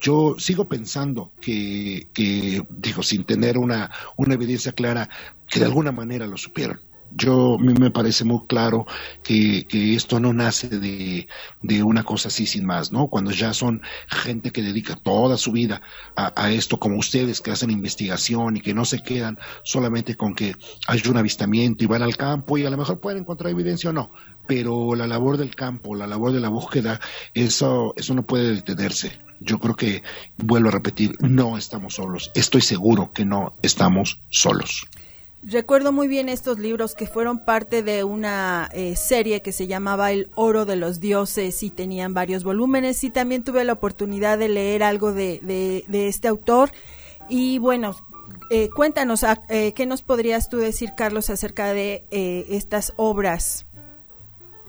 Yo 0.00 0.34
sigo 0.38 0.68
pensando 0.68 1.32
que, 1.40 2.08
que 2.12 2.62
digo, 2.68 3.02
sin 3.02 3.24
tener 3.24 3.56
una, 3.56 3.90
una 4.18 4.34
evidencia 4.34 4.72
clara, 4.72 5.08
que 5.48 5.60
de 5.60 5.66
alguna 5.66 5.92
manera 5.92 6.26
lo 6.26 6.36
supieron 6.36 6.78
yo 7.10 7.54
a 7.54 7.58
me 7.58 7.90
parece 7.90 8.24
muy 8.24 8.46
claro 8.46 8.86
que, 9.22 9.66
esto 9.94 10.20
no 10.20 10.32
nace 10.32 10.68
de, 10.68 11.26
una 11.82 12.02
cosa 12.02 12.28
así 12.28 12.46
sin 12.46 12.66
más, 12.66 12.92
¿no? 12.92 13.08
Cuando 13.08 13.30
ya 13.30 13.52
son 13.52 13.82
gente 14.08 14.50
que 14.50 14.62
dedica 14.62 14.96
toda 14.96 15.36
su 15.36 15.52
vida 15.52 15.80
a, 16.16 16.50
esto, 16.50 16.78
como 16.78 16.98
ustedes 16.98 17.40
que 17.40 17.50
hacen 17.50 17.70
investigación 17.70 18.56
y 18.56 18.60
que 18.60 18.74
no 18.74 18.84
se 18.84 19.02
quedan 19.02 19.38
solamente 19.62 20.16
con 20.16 20.34
que 20.34 20.54
hay 20.86 21.02
un 21.08 21.16
avistamiento 21.16 21.84
y 21.84 21.86
van 21.86 22.02
al 22.02 22.16
campo 22.16 22.58
y 22.58 22.64
a 22.64 22.70
lo 22.70 22.76
mejor 22.76 23.00
pueden 23.00 23.20
encontrar 23.20 23.50
evidencia 23.50 23.90
o 23.90 23.92
no, 23.92 24.10
pero 24.46 24.94
la 24.94 25.06
labor 25.06 25.36
del 25.36 25.54
campo, 25.54 25.94
la 25.94 26.06
labor 26.06 26.32
de 26.32 26.40
la 26.40 26.48
búsqueda, 26.48 27.00
eso, 27.34 27.94
eso 27.96 28.14
no 28.14 28.24
puede 28.24 28.54
detenerse. 28.54 29.18
Yo 29.40 29.58
creo 29.58 29.76
que, 29.76 30.02
vuelvo 30.38 30.68
a 30.68 30.72
repetir, 30.72 31.14
no 31.20 31.58
estamos 31.58 31.94
solos. 31.94 32.30
Estoy 32.34 32.62
seguro 32.62 33.12
que 33.12 33.24
no 33.24 33.54
estamos 33.62 34.18
solos. 34.30 34.86
Recuerdo 35.48 35.92
muy 35.92 36.08
bien 36.08 36.28
estos 36.28 36.58
libros 36.58 36.96
que 36.96 37.06
fueron 37.06 37.38
parte 37.38 37.84
de 37.84 38.02
una 38.02 38.68
eh, 38.72 38.96
serie 38.96 39.42
que 39.42 39.52
se 39.52 39.68
llamaba 39.68 40.10
El 40.10 40.28
Oro 40.34 40.64
de 40.64 40.74
los 40.74 40.98
Dioses 40.98 41.62
y 41.62 41.70
tenían 41.70 42.14
varios 42.14 42.42
volúmenes 42.42 43.04
y 43.04 43.10
también 43.10 43.44
tuve 43.44 43.62
la 43.62 43.74
oportunidad 43.74 44.38
de 44.38 44.48
leer 44.48 44.82
algo 44.82 45.12
de, 45.12 45.38
de, 45.88 46.08
este 46.08 46.26
autor 46.26 46.70
y 47.28 47.58
bueno, 47.58 47.94
eh, 48.50 48.70
cuéntanos, 48.70 49.22
ah, 49.22 49.40
eh, 49.48 49.72
¿qué 49.72 49.86
nos 49.86 50.02
podrías 50.02 50.48
tú 50.48 50.56
decir, 50.56 50.94
Carlos, 50.96 51.30
acerca 51.30 51.72
de 51.72 52.02
estas 52.10 52.92
obras? 52.96 53.66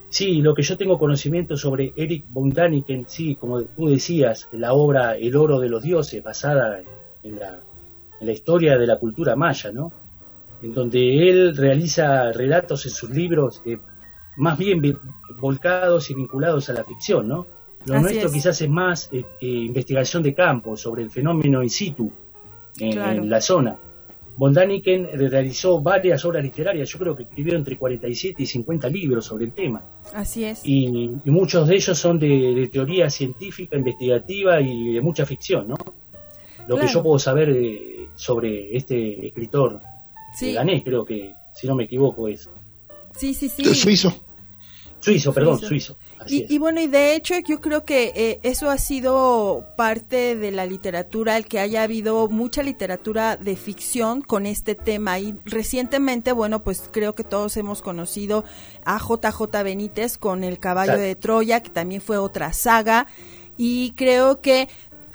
Sí, 0.10 0.44
lo 0.44 0.54
que 0.54 0.62
yo 0.62 0.78
tengo 0.78 1.00
conocimiento 1.00 1.58
sobre 1.58 1.92
Eric 1.96 2.26
von 2.30 2.52
Daniken, 2.52 3.06
sí, 3.08 3.36
como 3.36 3.64
tú 3.64 3.88
decías, 3.88 4.48
la 4.52 4.74
obra 4.74 5.18
El 5.18 5.38
Oro 5.38 5.60
de 5.60 5.70
los 5.70 5.82
Dioses, 5.82 6.24
basada 6.24 6.82
en 7.24 7.40
la, 7.40 7.60
en 8.20 8.28
la 8.28 8.32
historia 8.32 8.78
de 8.78 8.86
la 8.86 9.00
cultura 9.00 9.36
maya, 9.36 9.72
¿no? 9.72 9.92
En 10.62 10.74
donde 10.74 11.30
él 11.30 11.56
realiza 11.56 12.32
relatos 12.32 12.86
en 12.86 12.92
sus 12.92 13.10
libros 13.10 13.62
eh, 13.66 13.78
más 14.38 14.58
bien 14.58 14.82
volcados 15.40 16.10
y 16.10 16.14
vinculados 16.14 16.70
a 16.70 16.74
la 16.74 16.84
ficción, 16.84 17.28
¿no? 17.28 17.46
Lo 17.86 18.02
nuestro 18.02 18.32
quizás 18.32 18.62
es 18.62 18.70
más 18.70 19.10
eh, 19.14 19.24
eh, 19.40 19.48
investigación 19.48 20.22
de 20.22 20.34
campo 20.34 20.76
sobre 20.76 21.04
el 21.04 21.10
fenómeno 21.10 21.64
in 21.64 21.70
situ 21.70 22.12
en, 22.80 23.30
la 23.30 23.40
zona. 23.40 23.78
Von 24.36 24.54
Daniken 24.54 25.08
realizó 25.14 25.82
varias 25.82 26.24
obras 26.26 26.44
literarias, 26.44 26.90
yo 26.90 27.00
creo 27.00 27.16
que 27.16 27.24
escribió 27.24 27.56
entre 27.56 27.78
47 27.78 28.44
y 28.44 28.46
50 28.46 28.90
libros 28.90 29.26
sobre 29.26 29.46
el 29.46 29.52
tema. 29.52 29.82
Así 30.14 30.44
es. 30.44 30.62
Y, 30.64 31.12
muchos 31.26 31.68
de 31.68 31.76
ellos 31.76 31.98
son 31.98 32.20
de, 32.20 32.70
teoría 32.72 33.10
científica, 33.10 33.78
investigativa 33.78 34.62
y 34.62 34.94
de 34.94 35.02
mucha 35.02 35.26
ficción, 35.26 35.70
¿no? 35.70 35.76
Lo 36.68 36.78
que 36.78 36.88
yo 36.88 37.02
puedo 37.02 37.18
saber 37.18 37.56
sobre 38.16 38.76
este 38.76 39.28
escritor 39.28 39.80
Sí. 40.36 40.54
Gané, 40.54 40.84
creo 40.84 41.06
que, 41.06 41.34
si 41.56 41.68
no 41.68 41.76
me 41.76 41.86
equivoco, 41.86 42.28
es. 42.28 42.50
Sí, 43.16 43.34
sí, 43.34 43.50
sí. 43.50 43.64
Suizo. 43.74 44.14
Suizo, 45.00 45.32
perdón, 45.32 45.60
suizo. 45.60 45.98
Y, 46.28 46.58
bueno, 46.58 46.82
y 46.82 46.88
de 46.88 47.16
hecho 47.16 47.36
yo 47.48 47.62
creo 47.62 47.86
que 47.86 48.12
eh, 48.16 48.40
eso 48.44 48.70
ha 48.70 48.78
sido 48.78 49.66
parte 49.78 50.36
de 50.36 50.52
la 50.52 50.66
literatura, 50.66 51.38
el 51.38 51.46
que 51.46 51.60
haya 51.60 51.84
habido 51.84 52.28
mucha 52.28 52.64
literatura 52.64 53.38
de 53.38 53.56
ficción 53.56 54.22
con 54.22 54.46
este 54.46 54.76
tema. 54.76 55.20
Y 55.20 55.36
recientemente, 55.46 56.32
bueno, 56.32 56.64
pues 56.64 56.90
creo 56.92 57.16
que 57.16 57.24
todos 57.24 57.56
hemos 57.58 57.82
conocido 57.82 58.44
a 58.84 58.98
JJ 58.98 59.64
Benítez 59.64 60.18
con 60.18 60.44
El 60.44 60.60
caballo 60.60 60.98
de 60.98 61.16
Troya, 61.16 61.62
que 61.62 61.70
también 61.70 62.02
fue 62.02 62.18
otra 62.18 62.52
saga. 62.52 63.08
Y 63.56 63.94
creo 63.96 64.42
que 64.42 64.68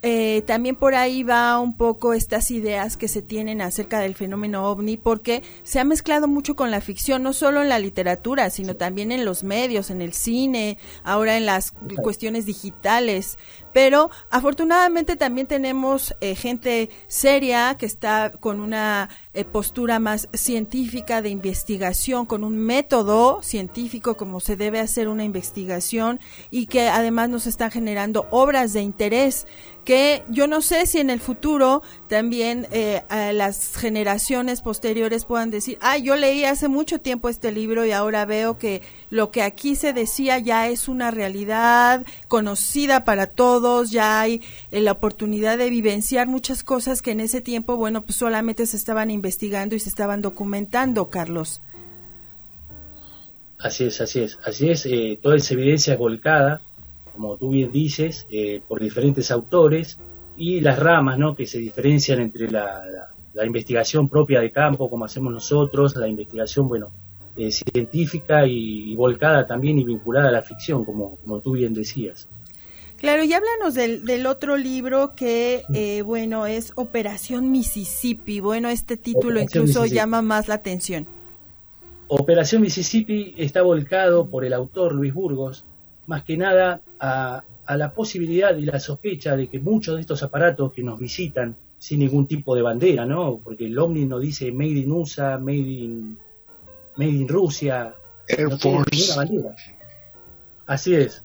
eh, 0.02 0.42
también 0.46 0.74
por 0.74 0.96
ahí 0.96 1.22
va 1.22 1.60
un 1.60 1.76
poco 1.76 2.12
estas 2.12 2.50
ideas 2.50 2.96
que 2.96 3.06
se 3.06 3.22
tienen 3.22 3.60
acerca 3.60 4.00
del 4.00 4.16
fenómeno 4.16 4.68
ovni, 4.68 4.96
porque 4.96 5.44
se 5.62 5.78
ha 5.78 5.84
mezclado 5.84 6.26
mucho 6.26 6.56
con 6.56 6.72
la 6.72 6.80
ficción, 6.80 7.22
no 7.22 7.32
solo 7.32 7.62
en 7.62 7.68
la 7.68 7.78
literatura, 7.78 8.50
sino 8.50 8.74
también 8.74 9.12
en 9.12 9.24
los 9.24 9.44
medios, 9.44 9.90
en 9.90 10.02
el 10.02 10.12
cine, 10.12 10.76
ahora 11.04 11.36
en 11.36 11.46
las 11.46 11.72
cuestiones 12.02 12.46
digitales. 12.46 13.38
Pero 13.72 14.10
afortunadamente 14.30 15.16
también 15.16 15.46
tenemos 15.46 16.14
eh, 16.20 16.34
gente 16.34 16.90
seria 17.08 17.76
que 17.78 17.86
está 17.86 18.32
con 18.32 18.60
una 18.60 19.08
eh, 19.34 19.44
postura 19.44 19.98
más 19.98 20.28
científica 20.32 21.22
de 21.22 21.30
investigación, 21.30 22.26
con 22.26 22.44
un 22.44 22.56
método 22.56 23.42
científico 23.42 24.16
como 24.16 24.40
se 24.40 24.56
debe 24.56 24.80
hacer 24.80 25.08
una 25.08 25.24
investigación 25.24 26.20
y 26.50 26.66
que 26.66 26.88
además 26.88 27.28
nos 27.28 27.46
están 27.46 27.70
generando 27.70 28.26
obras 28.30 28.72
de 28.72 28.82
interés 28.82 29.46
que 29.84 30.22
yo 30.28 30.46
no 30.46 30.60
sé 30.60 30.86
si 30.86 30.98
en 30.98 31.10
el 31.10 31.20
futuro 31.20 31.82
también 32.08 32.68
eh, 32.70 33.02
las 33.32 33.76
generaciones 33.76 34.60
posteriores 34.60 35.24
puedan 35.24 35.50
decir, 35.50 35.78
ah, 35.80 35.98
yo 35.98 36.16
leí 36.16 36.44
hace 36.44 36.68
mucho 36.68 37.00
tiempo 37.00 37.28
este 37.28 37.50
libro 37.52 37.84
y 37.84 37.92
ahora 37.92 38.24
veo 38.24 38.58
que 38.58 38.82
lo 39.10 39.30
que 39.30 39.42
aquí 39.42 39.74
se 39.74 39.92
decía 39.92 40.38
ya 40.38 40.68
es 40.68 40.88
una 40.88 41.10
realidad 41.10 42.04
conocida 42.28 43.04
para 43.04 43.26
todos, 43.26 43.61
ya 43.90 44.20
hay 44.20 44.42
eh, 44.70 44.80
la 44.80 44.92
oportunidad 44.92 45.58
de 45.58 45.70
vivenciar 45.70 46.26
muchas 46.26 46.64
cosas 46.64 47.02
que 47.02 47.12
en 47.12 47.20
ese 47.20 47.40
tiempo, 47.40 47.76
bueno, 47.76 48.02
pues 48.02 48.16
solamente 48.16 48.66
se 48.66 48.76
estaban 48.76 49.10
investigando 49.10 49.74
y 49.74 49.80
se 49.80 49.88
estaban 49.88 50.22
documentando, 50.22 51.08
Carlos. 51.10 51.62
Así 53.58 53.84
es, 53.84 54.00
así 54.00 54.20
es, 54.20 54.38
así 54.44 54.70
es. 54.70 54.86
Eh, 54.86 55.18
toda 55.22 55.36
esa 55.36 55.54
evidencia 55.54 55.96
volcada, 55.96 56.60
como 57.14 57.36
tú 57.36 57.50
bien 57.50 57.70
dices, 57.70 58.26
eh, 58.30 58.60
por 58.66 58.80
diferentes 58.80 59.30
autores 59.30 59.98
y 60.36 60.60
las 60.60 60.78
ramas, 60.78 61.18
¿no? 61.18 61.34
Que 61.36 61.46
se 61.46 61.58
diferencian 61.58 62.20
entre 62.20 62.50
la, 62.50 62.82
investigación 63.44 64.08
propia 64.08 64.40
de 64.40 64.50
campo, 64.50 64.90
como 64.90 65.04
hacemos 65.04 65.32
nosotros, 65.32 65.96
la 65.96 66.08
investigación, 66.08 66.68
bueno, 66.68 66.88
científica 67.50 68.46
y, 68.46 68.94
volcada 68.94 69.46
también 69.46 69.78
y 69.78 69.84
vinculada 69.84 70.28
a 70.28 70.32
la 70.32 70.42
ficción, 70.42 70.84
como, 70.84 71.16
como 71.16 71.40
tú 71.40 71.52
bien 71.52 71.72
decías. 71.72 72.28
Claro, 73.02 73.24
y 73.24 73.32
háblanos 73.32 73.74
del, 73.74 74.04
del 74.04 74.26
otro 74.26 74.56
libro 74.56 75.16
que, 75.16 75.64
eh, 75.74 76.02
bueno, 76.02 76.46
es 76.46 76.72
Operación 76.76 77.50
Mississippi. 77.50 78.38
Bueno, 78.38 78.68
este 78.68 78.96
título 78.96 79.40
incluso 79.40 79.86
llama 79.86 80.22
más 80.22 80.46
la 80.46 80.54
atención. 80.54 81.08
Operación 82.06 82.62
Mississippi 82.62 83.34
está 83.36 83.62
volcado 83.62 84.28
por 84.28 84.44
el 84.44 84.52
autor 84.52 84.94
Luis 84.94 85.12
Burgos, 85.12 85.64
más 86.06 86.22
que 86.22 86.36
nada 86.36 86.80
a, 87.00 87.42
a 87.66 87.76
la 87.76 87.92
posibilidad 87.92 88.56
y 88.56 88.66
la 88.66 88.78
sospecha 88.78 89.34
de 89.34 89.48
que 89.48 89.58
muchos 89.58 89.96
de 89.96 90.02
estos 90.02 90.22
aparatos 90.22 90.72
que 90.72 90.84
nos 90.84 91.00
visitan 91.00 91.56
sin 91.80 91.98
ningún 91.98 92.28
tipo 92.28 92.54
de 92.54 92.62
bandera, 92.62 93.04
¿no? 93.04 93.40
Porque 93.42 93.66
el 93.66 93.76
Omni 93.76 94.04
no 94.04 94.20
dice 94.20 94.52
Made 94.52 94.78
in 94.78 94.92
USA, 94.92 95.38
Made 95.38 95.56
in, 95.56 96.18
made 96.94 97.10
in 97.10 97.26
Rusia, 97.26 97.96
Air 98.28 98.56
Force. 98.60 99.16
bandera. 99.16 99.56
Así 100.66 100.94
es. 100.94 101.24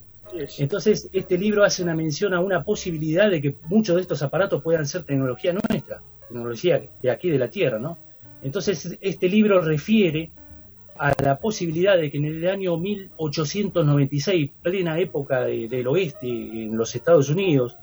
Entonces, 0.58 1.10
este 1.12 1.38
libro 1.38 1.63
hace 1.63 1.84
una 1.84 1.96
mención 1.96 2.34
a 2.34 2.39
una 2.39 2.63
posibilidad 2.63 3.29
de 3.29 3.41
que 3.41 3.56
muchos 3.67 3.96
de 3.96 4.01
estos 4.01 4.22
aparatos 4.22 4.62
puedan 4.62 4.86
ser 4.86 5.03
tecnología 5.03 5.53
nuestra, 5.53 6.01
tecnología 6.27 6.84
de 7.01 7.12
aquí 7.12 7.29
de 7.29 7.39
la 7.39 7.50
Tierra, 7.50 7.79
¿no? 7.79 7.98
Entonces, 8.41 8.98
este 9.01 9.29
libro 9.29 9.62
refiere 9.62 10.32
a 11.00 11.13
la 11.24 11.39
posibilidad 11.39 11.98
de 11.98 12.10
que 12.10 12.17
en 12.17 12.25
el 12.25 12.48
año 12.48 12.77
1896, 12.77 14.51
plena 14.62 15.00
época 15.00 15.41
del 15.41 15.88
oeste 15.88 16.27
en 16.27 16.75
los 16.75 16.96
Estados 16.96 17.29
Unidos, 17.29 17.75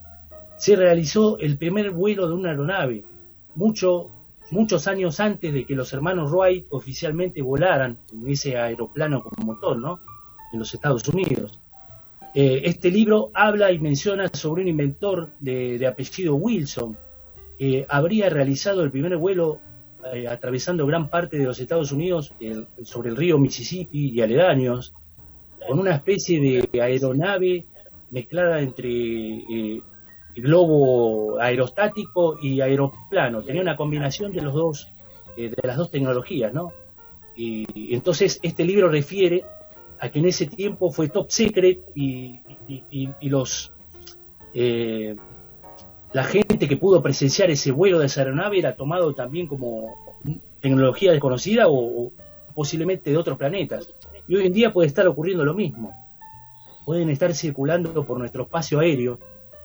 se 0.56 0.76
realizó 0.76 1.38
el 1.38 1.56
primer 1.56 1.90
vuelo 1.90 2.28
de 2.28 2.34
una 2.34 2.50
aeronave, 2.50 3.04
mucho, 3.54 4.11
muchos 4.50 4.87
años 4.87 5.20
antes 5.20 5.52
de 5.52 5.64
que 5.64 5.75
los 5.75 5.92
hermanos 5.92 6.32
Wright 6.32 6.66
oficialmente 6.70 7.42
volaran 7.42 7.99
en 8.12 8.28
ese 8.30 8.56
aeroplano 8.56 9.23
con 9.23 9.46
motor, 9.46 9.78
¿no? 9.78 10.00
En 10.52 10.58
los 10.58 10.73
Estados 10.73 11.06
Unidos. 11.08 11.61
Eh, 12.34 12.62
este 12.64 12.90
libro 12.90 13.30
habla 13.32 13.70
y 13.70 13.78
menciona 13.78 14.28
sobre 14.32 14.62
un 14.62 14.68
inventor 14.68 15.30
de, 15.38 15.86
apellido 15.86 16.34
Wilson, 16.34 16.98
que 17.56 17.86
habría 17.88 18.28
realizado 18.28 18.82
el 18.82 18.90
primer 18.90 19.16
vuelo 19.16 19.60
eh, 20.12 20.26
atravesando 20.26 20.84
gran 20.84 21.08
parte 21.08 21.38
de 21.38 21.44
los 21.44 21.60
Estados 21.60 21.92
Unidos 21.92 22.34
sobre 22.82 23.10
el 23.10 23.16
río 23.16 23.38
Mississippi 23.38 24.10
y 24.10 24.20
aledaños, 24.20 24.92
con 25.64 25.78
una 25.78 25.94
especie 25.94 26.66
de 26.72 26.82
aeronave 26.82 27.66
mezclada 28.10 28.60
entre 28.60 28.90
eh, 28.90 29.80
globo 30.34 31.38
aerostático 31.40 32.36
y 32.42 32.60
aeroplano. 32.60 33.42
Tenía 33.42 33.62
una 33.62 33.76
combinación 33.76 34.32
de 34.32 34.42
los 34.42 34.54
dos, 34.54 34.92
de 35.36 35.54
las 35.62 35.76
dos 35.76 35.92
tecnologías, 35.92 36.52
¿no? 36.52 36.72
Y 37.36 37.94
entonces 37.94 38.40
este 38.42 38.64
libro 38.64 38.88
refiere 38.88 39.44
a 40.04 40.11
que 40.11 40.18
en 40.18 40.26
ese 40.26 40.44
tiempo 40.44 40.90
fue 40.90 41.08
top 41.08 41.30
secret 41.30 41.80
y, 41.94 42.40
los 43.23 43.73
eh, 44.52 45.16
la 46.12 46.25
gente 46.25 46.68
que 46.68 46.76
pudo 46.76 47.02
presenciar 47.02 47.50
ese 47.50 47.73
vuelo 47.73 47.99
de 47.99 48.06
esa 48.06 48.20
aeronave 48.20 48.58
era 48.58 48.76
tomado 48.76 49.14
también 49.14 49.46
como 49.46 49.94
tecnología 50.61 51.11
desconocida 51.11 51.68
o, 51.68 52.12
posiblemente 52.54 53.11
de 53.11 53.16
otros 53.16 53.38
planetas. 53.38 53.88
Y 54.28 54.37
hoy 54.37 54.46
en 54.46 54.52
día 54.52 54.75
puede 54.75 54.88
estar 54.88 55.08
ocurriendo 55.08 55.42
lo 55.42 55.54
mismo. 55.54 55.90
Pueden 56.84 57.08
estar 57.08 57.32
circulando 57.32 58.04
por 58.04 58.18
nuestro 58.18 58.42
espacio 58.42 58.80
aéreo 58.80 59.18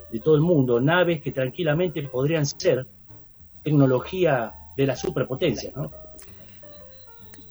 de 0.10 0.22
todo 0.22 0.36
el 0.36 0.42
mundo 0.42 0.80
naves 0.80 1.22
que 1.22 1.34
tranquilamente 1.34 2.02
podrían 2.04 2.46
ser 2.46 2.88
tecnología 3.62 4.54
de 4.78 4.88
la 4.88 4.96
superpotencia, 4.96 5.74
¿no? 5.76 5.92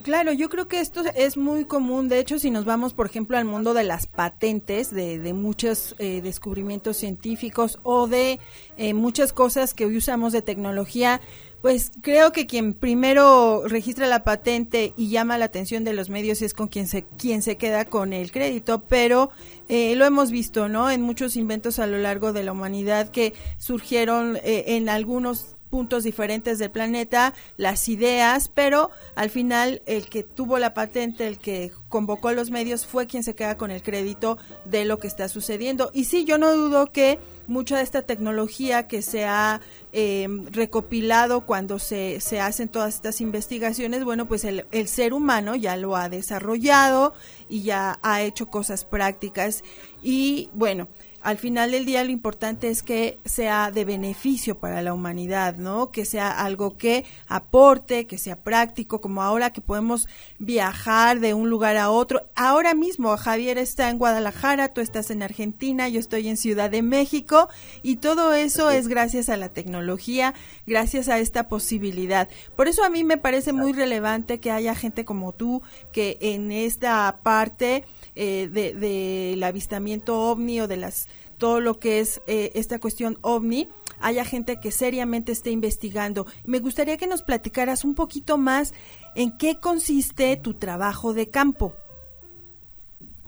Claro, 0.08 0.32
yo 0.32 0.48
creo 0.48 0.68
que 0.68 0.80
esto 0.80 1.02
es 1.16 1.36
muy 1.36 1.66
común. 1.66 2.08
De 2.08 2.18
hecho, 2.18 2.38
si 2.38 2.50
nos 2.50 2.64
vamos, 2.64 2.94
por 2.94 3.04
ejemplo, 3.04 3.36
al 3.36 3.44
mundo 3.44 3.74
de 3.74 3.84
las 3.84 4.06
patentes, 4.06 4.90
de, 4.90 5.18
de 5.18 5.34
muchos 5.34 5.94
eh, 5.98 6.22
descubrimientos 6.22 6.96
científicos 6.96 7.78
o 7.82 8.06
de 8.06 8.40
eh, 8.78 8.94
muchas 8.94 9.34
cosas 9.34 9.74
que 9.74 9.84
hoy 9.84 9.98
usamos 9.98 10.32
de 10.32 10.40
tecnología, 10.40 11.20
pues 11.60 11.90
creo 12.00 12.32
que 12.32 12.46
quien 12.46 12.72
primero 12.72 13.64
registra 13.68 14.06
la 14.06 14.24
patente 14.24 14.94
y 14.96 15.10
llama 15.10 15.36
la 15.36 15.44
atención 15.44 15.84
de 15.84 15.92
los 15.92 16.08
medios 16.08 16.40
es 16.40 16.54
con 16.54 16.68
quien 16.68 16.88
se, 16.88 17.02
quien 17.02 17.42
se 17.42 17.58
queda 17.58 17.84
con 17.84 18.14
el 18.14 18.32
crédito, 18.32 18.84
pero 18.88 19.28
eh, 19.68 19.94
lo 19.94 20.06
hemos 20.06 20.30
visto, 20.30 20.70
¿no? 20.70 20.90
En 20.90 21.02
muchos 21.02 21.36
inventos 21.36 21.78
a 21.78 21.86
lo 21.86 21.98
largo 21.98 22.32
de 22.32 22.44
la 22.44 22.52
humanidad 22.52 23.10
que 23.10 23.34
surgieron 23.58 24.38
en 24.42 24.88
algunos 24.88 25.57
puntos 25.70 26.04
diferentes 26.04 26.58
del 26.58 26.70
planeta, 26.70 27.34
las 27.56 27.88
ideas, 27.88 28.48
pero 28.48 28.90
al 29.14 29.30
final 29.30 29.82
el 29.86 30.08
que 30.08 30.22
tuvo 30.22 30.58
la 30.58 30.74
patente, 30.74 31.26
el 31.26 31.38
que 31.38 31.72
convocó 31.88 32.28
a 32.28 32.32
los 32.32 32.50
medios, 32.50 32.86
fue 32.86 33.06
quien 33.06 33.22
se 33.22 33.34
queda 33.34 33.56
con 33.56 33.70
el 33.70 33.82
crédito 33.82 34.38
de 34.64 34.84
lo 34.84 34.98
que 34.98 35.06
está 35.06 35.28
sucediendo. 35.28 35.90
Y 35.92 36.04
sí, 36.04 36.24
yo 36.24 36.38
no 36.38 36.54
dudo 36.54 36.92
que 36.92 37.18
mucha 37.48 37.78
de 37.78 37.82
esta 37.82 38.02
tecnología 38.02 38.86
que 38.86 39.02
se 39.02 39.24
ha 39.24 39.60
em, 39.92 40.46
recopilado 40.46 41.46
cuando 41.46 41.78
se, 41.78 42.20
se 42.20 42.40
hacen 42.40 42.68
todas 42.68 42.94
estas 42.94 43.20
investigaciones, 43.20 44.04
bueno, 44.04 44.26
pues 44.26 44.44
el, 44.44 44.66
el 44.70 44.88
ser 44.88 45.12
humano 45.12 45.56
ya 45.56 45.76
lo 45.76 45.96
ha 45.96 46.08
desarrollado 46.08 47.14
y 47.48 47.62
ya 47.62 47.98
ha 48.02 48.22
hecho 48.22 48.46
cosas 48.46 48.84
prácticas. 48.84 49.64
Y 50.02 50.50
bueno, 50.54 50.88
al 51.20 51.36
final 51.36 51.72
del 51.72 51.84
día 51.84 52.04
lo 52.04 52.10
importante 52.10 52.70
es 52.70 52.82
que 52.82 53.18
sea 53.26 53.70
de 53.70 53.84
beneficio 53.84 54.58
para 54.58 54.80
la 54.80 54.94
humanidad, 54.94 55.56
¿no? 55.56 55.90
Que 55.90 56.06
sea 56.06 56.30
algo 56.30 56.78
que 56.78 57.04
aporte, 57.26 58.06
que 58.06 58.16
sea 58.16 58.36
práctico, 58.36 59.02
como 59.02 59.22
ahora 59.22 59.52
que 59.52 59.60
podemos 59.60 60.08
viajar 60.38 61.20
de 61.20 61.34
un 61.34 61.50
lugar 61.50 61.76
a 61.76 61.90
otro. 61.90 62.22
Ahora 62.34 62.72
mismo 62.72 63.14
Javier 63.18 63.58
está 63.58 63.90
en 63.90 63.98
Guadalajara, 63.98 64.72
tú 64.72 64.80
estás 64.80 65.10
en 65.10 65.22
Argentina, 65.22 65.86
yo 65.90 66.00
estoy 66.00 66.28
en 66.28 66.38
Ciudad 66.38 66.70
de 66.70 66.80
México 66.80 67.37
y 67.82 67.96
todo 67.96 68.34
eso 68.34 68.70
es 68.70 68.88
gracias 68.88 69.28
a 69.28 69.36
la 69.36 69.48
tecnología, 69.48 70.34
gracias 70.66 71.08
a 71.08 71.18
esta 71.18 71.48
posibilidad. 71.48 72.28
Por 72.56 72.68
eso 72.68 72.84
a 72.84 72.90
mí 72.90 73.04
me 73.04 73.18
parece 73.18 73.52
muy 73.52 73.72
relevante 73.72 74.38
que 74.38 74.50
haya 74.50 74.74
gente 74.74 75.04
como 75.04 75.32
tú 75.32 75.62
que 75.92 76.18
en 76.20 76.50
esta 76.50 77.20
parte 77.22 77.84
eh, 78.14 78.48
de, 78.50 78.74
del 78.74 79.42
avistamiento 79.42 80.20
ovni 80.30 80.60
o 80.60 80.68
de 80.68 80.76
las 80.76 81.08
todo 81.38 81.60
lo 81.60 81.78
que 81.78 82.00
es 82.00 82.20
eh, 82.26 82.50
esta 82.54 82.80
cuestión 82.80 83.16
ovni, 83.22 83.68
haya 84.00 84.24
gente 84.24 84.60
que 84.60 84.70
seriamente 84.70 85.32
esté 85.32 85.50
investigando. 85.50 86.26
Me 86.44 86.58
gustaría 86.58 86.96
que 86.96 87.06
nos 87.06 87.22
platicaras 87.22 87.84
un 87.84 87.94
poquito 87.94 88.38
más 88.38 88.74
en 89.14 89.36
qué 89.38 89.58
consiste 89.58 90.36
tu 90.36 90.54
trabajo 90.54 91.14
de 91.14 91.28
campo. 91.28 91.72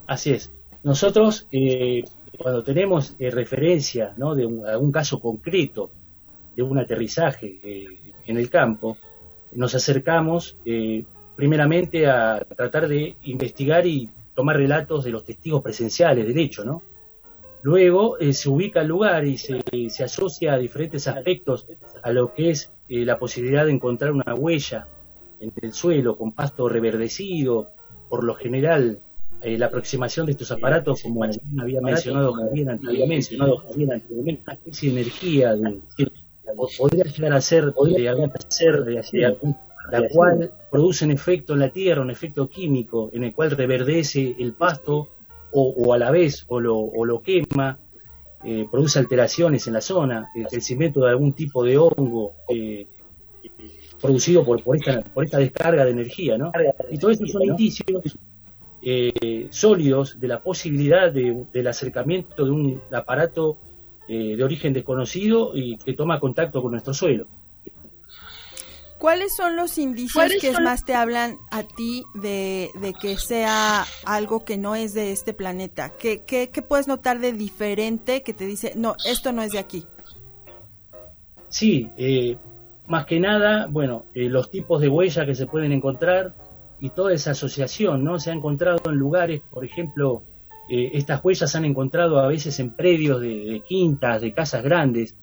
Así 0.07 0.31
es. 0.31 0.51
Nosotros, 0.83 1.46
eh, 1.53 2.05
cuando 2.42 2.62
tenemos 2.62 3.16
referencia 3.18 4.14
¿no? 4.16 4.35
de 4.35 4.46
un, 4.46 4.66
algún 4.66 4.90
caso 4.90 5.20
concreto 5.20 5.90
de 6.57 6.62
un 6.62 6.79
aterrizaje 6.79 7.61
en 8.26 8.37
el 8.37 8.48
campo, 8.48 8.96
nos 9.53 9.74
acercamos 9.74 10.57
primeramente 11.37 12.07
a 12.07 12.44
tratar 12.57 12.88
de 12.88 13.16
investigar 13.22 13.87
y 13.87 14.11
tomar 14.35 14.57
relatos 14.57 15.05
de 15.05 15.11
los 15.11 15.24
testigos 15.24 15.62
presenciales 15.62 16.26
del 16.26 16.38
hecho, 16.38 16.64
¿no? 16.64 16.83
Luego 17.62 18.18
eh, 18.18 18.33
se 18.33 18.48
ubica 18.48 18.81
el 18.81 18.88
lugar 18.88 19.26
y 19.26 19.37
se, 19.37 19.61
se, 19.90 20.05
asocia 20.05 20.55
a 20.55 20.59
diferentes 20.59 21.07
aspectos 21.07 21.66
a 22.03 22.11
lo 22.11 22.33
que 22.33 22.50
es 22.50 22.72
eh, 22.88 23.05
la 23.05 23.18
posibilidad 23.18 23.66
de 23.66 23.72
encontrar 23.72 24.12
una 24.12 24.35
huella 24.35 24.87
en 25.40 25.53
el 25.61 25.72
suelo 25.74 26.16
con 26.16 26.33
pasto 26.33 26.68
reverdecido, 26.68 27.68
por 28.09 28.24
lo 28.24 28.35
general 28.35 29.00
eh, 29.42 29.57
la 29.57 29.66
aproximación 29.66 30.26
de 30.26 30.33
estos 30.33 30.50
aparatos, 30.50 31.03
como 31.03 31.24
había 31.24 31.81
mencionado 31.81 32.35
Javier 32.35 32.70
anteriormente, 32.70 33.37
una 33.37 34.53
especie 34.53 34.92
de 34.92 35.00
energía, 35.00 35.55
de, 35.55 35.81
podría 36.76 37.05
llegar 37.05 37.33
a 37.33 37.40
ser, 37.40 37.72
podría 37.72 38.14
ser 38.48 38.85
de, 38.85 39.03
de, 39.12 39.37
la 39.90 40.09
cual 40.09 40.53
produce 40.70 41.05
un 41.05 41.12
efecto 41.12 41.55
en 41.55 41.61
la 41.61 41.70
tierra, 41.70 42.03
un 42.03 42.11
efecto 42.11 42.48
químico 42.48 43.11
en 43.12 43.24
el 43.24 43.33
cual 43.33 43.53
reverdece 43.53 44.37
el 44.38 44.53
pasto 44.53 45.09
o, 45.53 45.92
a 45.94 45.98
la 45.98 46.11
vez 46.11 46.44
o 46.48 46.61
lo, 46.61 46.76
o 46.76 47.05
lo 47.05 47.22
quema, 47.22 47.79
eh, 48.44 48.66
produce 48.70 48.98
alteraciones 48.98 49.66
en 49.66 49.72
la 49.72 49.81
zona, 49.81 50.31
el 50.35 50.46
crecimiento 50.46 51.00
de 51.00 51.11
algún 51.11 51.33
tipo 51.33 51.64
de 51.64 51.79
hongo 51.79 52.35
eh, 52.48 52.87
producido 54.00 54.44
por, 54.44 54.62
por, 54.62 54.76
esta, 54.76 55.03
por 55.03 55.24
esta 55.24 55.38
descarga 55.38 55.85
de 55.85 55.90
energía. 55.90 56.38
¿no? 56.38 56.53
Y 56.90 56.98
todo 56.98 57.11
esto 57.11 57.26
son 57.26 57.42
indicios 57.42 58.18
eh, 58.83 59.49
sólidos 59.51 60.21
de 60.21 60.29
la 60.29 60.40
posibilidad 60.40 61.12
del 61.12 61.66
acercamiento 61.66 62.45
de 62.45 62.51
un 62.51 62.83
aparato 62.93 63.57
de 64.09 64.43
origen 64.43 64.73
desconocido 64.73 65.53
y 65.55 65.77
que 65.79 65.93
toma 65.93 66.19
contacto 66.19 66.61
con 66.61 66.73
nuestro 66.73 66.93
suelo. 66.93 67.29
¿Cuáles 69.01 69.35
son 69.35 69.57
los 69.57 69.79
indicios 69.79 70.31
que 70.43 70.53
más 70.61 70.85
te 70.85 70.95
hablan 70.95 71.38
a 71.51 71.62
ti 71.62 72.05
de, 72.12 72.69
que 73.01 73.16
sea 73.16 73.87
algo 74.05 74.45
que 74.45 74.59
no 74.59 74.75
es 74.75 74.93
de 74.93 75.11
este 75.11 75.33
planeta? 75.33 75.90
¿Qué, 75.99 76.23
qué, 76.27 76.49
puedes 76.61 76.87
notar 76.87 77.19
de 77.19 77.33
diferente 77.33 78.23
que 78.23 78.35
te 78.35 78.45
dice, 78.45 78.75
no, 78.77 78.97
esto 79.07 79.33
no 79.33 79.40
es 79.40 79.53
de 79.53 79.59
aquí? 79.59 79.87
Sí, 81.49 81.88
eh, 81.97 82.37
más 82.88 83.07
que 83.07 83.19
nada, 83.19 83.69
bueno, 83.71 84.05
eh, 84.12 84.29
los 84.29 84.51
tipos 84.51 84.83
de 84.83 84.90
huellas 84.90 85.25
que 85.25 85.35
se 85.35 85.47
pueden 85.47 85.73
encontrar 85.73 86.35
y 86.81 86.90
toda 86.90 87.12
esa 87.12 87.33
asociación, 87.33 88.03
¿no? 88.03 88.19
Se 88.19 88.31
ha 88.31 88.35
encontrado 88.35 88.90
en 88.90 88.97
lugares, 88.97 89.43
por 89.51 89.64
ejemplo, 89.64 90.23
eh, 90.69 90.90
estas 90.95 91.23
huellas 91.23 91.51
se 91.51 91.59
han 91.59 91.64
encontrado 91.64 92.19
a 92.19 92.29
veces 92.29 92.59
en 92.61 92.71
predios 92.71 93.21
de 93.21 93.62
quintas, 93.69 94.23
de 94.23 94.33
casas 94.33 94.62
grandes, 94.62 95.16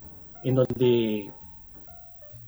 en 0.44 0.56
donde 0.56 1.32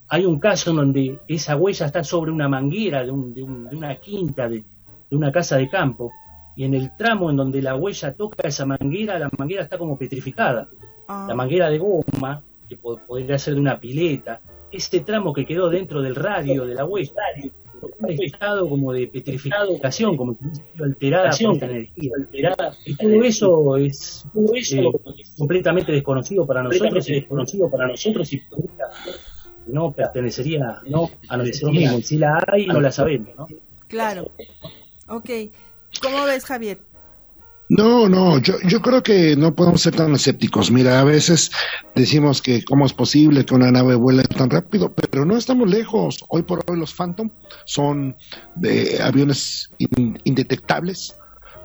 hay 0.10 0.26
un 0.26 0.40
caso 0.40 0.72
en 0.72 0.76
donde 0.76 1.20
esa 1.28 1.56
huella 1.56 1.86
está 1.86 2.04
sobre 2.04 2.32
una 2.32 2.48
manguera 2.48 3.04
de, 3.04 3.12
una 3.12 3.96
quinta, 3.96 4.50
de, 4.50 4.64
una 5.12 5.32
casa 5.32 5.58
de 5.58 5.70
campo, 5.70 6.12
y 6.56 6.66
en 6.66 6.74
el 6.74 6.96
tramo 6.98 7.30
en 7.30 7.38
donde 7.38 7.62
la 7.62 7.76
huella 7.76 8.14
toca 8.14 8.48
esa 8.48 8.66
manguera, 8.66 9.18
la 9.18 9.30
manguera 9.38 9.64
está 9.64 9.78
como 9.78 9.98
petrificada. 9.98 10.68
Ah. 11.08 11.26
La 11.28 11.36
manguera 11.36 11.70
de 11.70 11.78
goma, 11.78 12.42
que 12.68 12.76
podría 12.78 13.38
ser 13.38 13.54
de 13.56 13.62
una 13.62 13.80
pileta, 13.80 14.42
ese 14.72 15.00
tramo 15.00 15.34
que 15.34 15.46
quedó 15.46 15.70
dentro 15.70 16.02
del 16.02 16.16
radio 16.16 16.66
de 16.66 16.76
la 16.76 16.86
huella, 16.86 17.14
estado 18.08 18.68
como 18.68 18.94
de 18.94 19.08
petrificación, 19.08 20.18
como 20.18 20.38
si 20.52 20.84
alterada 20.84 21.32
por 21.32 21.54
esta 21.54 21.66
energía. 21.66 22.12
Alterada. 22.18 22.74
Y 22.86 22.96
todo 22.96 23.24
eso 23.24 23.78
es, 23.78 24.26
eh, 24.74 24.84
completamente 25.38 25.92
desconocido 25.92 26.46
para 26.46 26.64
nosotros 26.64 27.10
y 27.10 27.14
desconocido 27.14 27.70
para 27.70 27.88
nosotros 27.88 28.34
y 28.34 28.42
no 29.68 29.92
pertenecería 29.92 30.82
no, 30.88 31.10
a 31.28 31.38
nosotros 31.38 31.72
mismos. 31.72 32.06
Si 32.06 32.18
la 32.18 32.44
hay, 32.48 32.66
no 32.68 32.82
la 32.82 32.92
sabemos, 32.92 33.30
¿no? 33.38 33.48
Claro. 33.88 34.32
Ok. 35.08 35.30
¿Cómo 36.02 36.26
ves, 36.26 36.46
Javier? 36.46 36.80
No, 37.70 38.10
no, 38.10 38.40
yo, 38.40 38.56
yo 38.68 38.82
creo 38.82 39.04
que 39.04 39.36
no 39.36 39.54
podemos 39.54 39.82
ser 39.82 39.96
tan 39.96 40.14
escépticos. 40.16 40.72
Mira, 40.72 41.00
a 41.00 41.04
veces 41.04 41.52
decimos 41.96 42.42
que 42.42 42.64
cómo 42.64 42.88
es 42.88 42.94
posible 42.94 43.46
que 43.46 43.54
una 43.54 43.72
nave 43.72 43.94
vuele 43.94 44.24
tan 44.24 44.50
rápido, 44.50 44.92
pero 44.92 45.24
no 45.24 45.38
estamos 45.38 45.70
lejos. 45.70 46.26
Hoy 46.30 46.42
por 46.42 46.64
hoy 46.68 46.80
los 46.80 46.96
Phantom 46.96 47.30
son 47.66 48.18
de 48.56 49.00
aviones 49.04 49.70
indetectables 50.24 51.16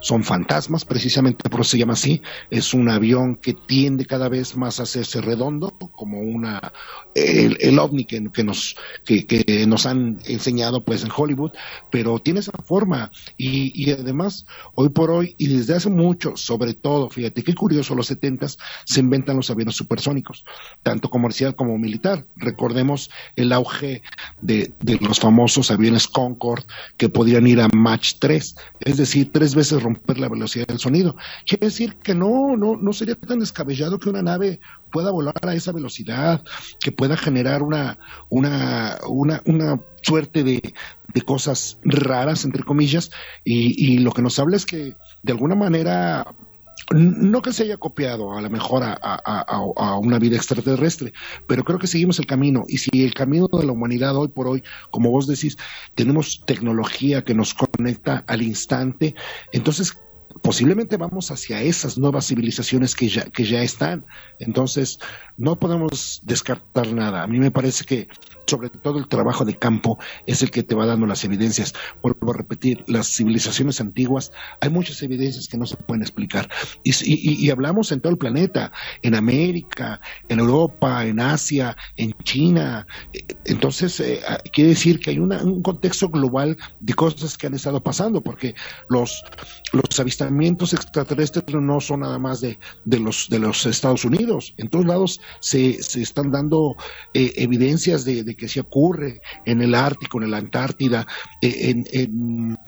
son 0.04 0.22
fantasmas, 0.22 0.84
precisamente 0.84 1.48
por 1.48 1.62
eso 1.62 1.70
se 1.70 1.78
llama 1.78 1.94
así. 1.94 2.20
Es 2.50 2.74
un 2.74 2.90
avión 2.90 3.36
que 3.36 3.54
tiende 3.54 4.04
cada 4.04 4.28
vez 4.28 4.54
más 4.54 4.78
a 4.78 4.82
hacerse 4.82 5.22
redondo, 5.22 5.70
como 5.70 6.20
una 6.20 6.74
el, 7.14 7.56
el 7.60 7.78
ovni 7.78 8.04
que, 8.04 8.20
nos 8.20 8.76
que, 9.06 9.26
que, 9.26 9.66
nos 9.66 9.86
han 9.86 10.18
enseñado 10.26 10.84
pues 10.84 11.04
en 11.04 11.10
Hollywood, 11.16 11.52
pero 11.90 12.18
tiene 12.18 12.40
esa 12.40 12.52
forma 12.64 13.10
y, 13.38 13.72
y 13.74 13.92
además 13.92 14.44
hoy 14.74 14.90
por 14.90 15.10
hoy 15.10 15.34
y 15.38 15.46
desde 15.46 15.74
hace 15.74 15.88
mucho, 15.88 16.36
sobre 16.36 16.74
todo, 16.74 17.08
fíjate 17.08 17.42
qué 17.42 17.54
curioso, 17.54 17.94
los 17.94 18.08
setentas 18.08 18.58
se 18.84 19.00
inventan 19.00 19.36
los 19.36 19.48
aviones 19.48 19.74
supersónicos, 19.74 20.44
tanto 20.82 21.08
comercial 21.08 21.56
como 21.56 21.78
militar. 21.78 22.26
Recordemos 22.36 23.10
el 23.36 23.52
auge 23.52 24.02
de, 24.42 24.74
de 24.80 24.98
los 24.98 25.18
famosos 25.18 25.70
aviones 25.70 26.08
Concorde 26.08 26.66
que 26.98 27.08
podían 27.08 27.46
ir 27.46 27.62
a 27.62 27.68
Mach 27.72 28.18
3, 28.18 28.54
es 28.80 28.96
decir, 28.98 29.32
tres 29.32 29.54
veces 29.54 29.82
romper 29.94 30.18
la 30.18 30.28
velocidad 30.28 30.66
del 30.66 30.78
sonido. 30.78 31.16
Quiere 31.46 31.66
decir 31.66 31.96
que 31.96 32.14
no, 32.14 32.57
no, 32.57 32.76
no 32.76 32.92
sería 32.92 33.14
tan 33.14 33.40
descabellado 33.40 33.98
que 33.98 34.11
una 34.11 34.22
nave 34.22 34.61
pueda 34.90 35.11
volar 35.11 35.35
a 35.42 35.54
esa 35.54 35.72
velocidad, 35.72 36.44
que 36.80 36.92
pueda 36.92 37.16
generar 37.16 37.62
una, 37.62 37.98
una, 38.28 38.98
una, 39.09 39.42
una 39.46 39.80
suerte 40.02 40.44
de, 40.44 40.74
de 41.12 41.22
cosas 41.22 41.78
raras, 41.83 42.44
entre 42.44 42.62
comillas, 42.62 43.11
y, 43.44 43.94
y 43.94 43.98
lo 43.98 44.12
que 44.12 44.22
nos 44.22 44.38
habla 44.38 44.57
es 44.57 44.66
que 44.66 44.94
de 45.22 45.33
alguna 45.33 45.54
manera 45.54 46.26
no 46.92 47.42
que 47.42 47.52
se 47.52 47.64
haya 47.64 47.76
copiado 47.76 48.32
a 48.32 48.40
lo 48.40 48.50
mejor 48.50 48.82
a, 48.82 48.94
a, 48.94 49.98
una 49.98 50.18
vida 50.18 50.36
extraterrestre, 50.36 51.12
pero 51.46 51.64
creo 51.64 51.78
que 51.78 51.86
seguimos 51.86 52.18
el 52.18 52.26
camino. 52.26 52.64
Y 52.68 52.78
si 52.78 53.04
el 53.04 53.14
camino 53.14 53.48
de 53.48 53.64
la 53.64 53.72
humanidad 53.72 54.16
hoy 54.16 54.28
por 54.28 54.48
hoy, 54.48 54.62
como 54.90 55.10
vos 55.10 55.26
decís, 55.26 55.56
tenemos 55.94 56.42
tecnología 56.46 57.24
que 57.24 57.34
nos 57.34 57.54
conecta 57.54 58.24
al 58.26 58.42
instante, 58.42 59.14
entonces 59.52 59.96
posiblemente 60.42 60.96
vamos 60.96 61.30
hacia 61.30 61.62
esas 61.62 61.96
nuevas 61.96 62.26
civilizaciones 62.26 62.94
que 62.94 63.08
ya, 63.08 63.24
que 63.24 63.44
ya 63.44 63.62
están. 63.62 64.04
Entonces, 64.38 64.98
no 65.38 65.58
podemos 65.58 66.20
descartar 66.24 66.92
nada. 66.92 67.22
A 67.22 67.26
mí 67.26 67.38
me 67.38 67.50
parece 67.50 67.84
que 67.84 68.08
sobre 68.46 68.70
todo 68.70 68.98
el 68.98 69.09
trabajo 69.09 69.44
de 69.44 69.57
campo 69.57 69.98
es 70.26 70.42
el 70.42 70.50
que 70.50 70.62
te 70.62 70.74
va 70.74 70.87
dando 70.87 71.07
las 71.07 71.24
evidencias. 71.24 71.74
Vuelvo 72.02 72.33
a 72.33 72.37
repetir, 72.37 72.85
las 72.87 73.09
civilizaciones 73.09 73.80
antiguas, 73.80 74.33
hay 74.61 74.70
muchas 74.70 75.02
evidencias 75.02 75.48
que 75.48 75.59
no 75.59 75.66
se 75.66 75.76
pueden 75.76 76.02
explicar. 76.02 76.48
Y, 76.83 76.90
y, 77.04 77.44
y 77.44 77.50
hablamos 77.50 77.92
en 77.92 78.00
todo 78.00 78.12
el 78.12 78.18
planeta, 78.18 78.72
en 79.02 79.14
América, 79.14 80.00
en 80.28 80.40
Europa, 80.40 81.04
en 81.07 81.20
Asia, 81.20 81.76
en 81.96 82.12
China. 82.24 82.87
Entonces, 83.44 84.00
eh, 84.00 84.20
quiere 84.52 84.70
decir 84.70 85.00
que 85.00 85.11
hay 85.11 85.18
un 85.18 85.62
contexto 85.62 86.09
global 86.09 86.57
de 86.80 86.94
cosas 86.94 87.37
que 87.37 87.46
han 87.46 87.54
estado 87.54 87.83
pasando, 87.83 88.20
porque 88.20 88.54
los, 88.88 89.22
los 89.72 90.00
avistamientos 90.00 90.72
extraterrestres 90.72 91.44
no 91.54 91.80
son 91.80 92.00
nada 92.00 92.18
más 92.18 92.40
de, 92.40 92.59
de, 92.85 92.98
los, 92.98 93.28
de 93.28 93.38
los 93.38 93.66
Estados 93.66 94.04
Unidos. 94.04 94.54
En 94.57 94.68
todos 94.68 94.85
lados 94.85 95.20
se, 95.40 95.83
se 95.83 96.02
están 96.02 96.30
dando 96.30 96.76
eh, 97.14 97.33
evidencias 97.37 98.04
de, 98.04 98.22
de, 98.22 98.33
que 98.36 98.48
se 98.48 98.60
ocurre 98.60 99.20
en 99.44 99.62
el 99.62 99.74
Ártico, 99.74 100.22
en 100.22 100.30
la 100.30 100.38
Antártida, 100.38 101.06
eh, 101.40 101.70
en, 101.70 101.84
en 101.92 102.58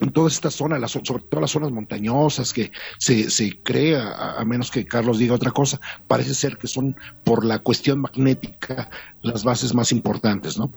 en 0.00 0.12
toda 0.12 0.28
esta 0.28 0.50
zona, 0.50 0.78
las, 0.78 0.92
sobre 0.92 1.22
todo 1.24 1.40
las 1.40 1.50
zonas 1.50 1.70
montañosas 1.70 2.52
que 2.52 2.72
se, 2.98 3.30
se 3.30 3.62
crea, 3.62 4.08
a, 4.08 4.40
a, 4.40 4.44
menos 4.44 4.70
que 4.70 4.84
Carlos 4.84 5.18
diga 5.18 5.34
otra 5.34 5.52
cosa, 5.52 5.80
parece 6.08 6.34
ser 6.34 6.56
que 6.56 6.66
son 6.66 6.96
por 7.22 7.44
la 7.44 7.60
cuestión 7.60 8.00
magnética 8.00 8.90
las 9.22 9.44
bases 9.44 9.72
más 9.74 9.92
importantes, 9.92 10.58
¿no? 10.58 10.72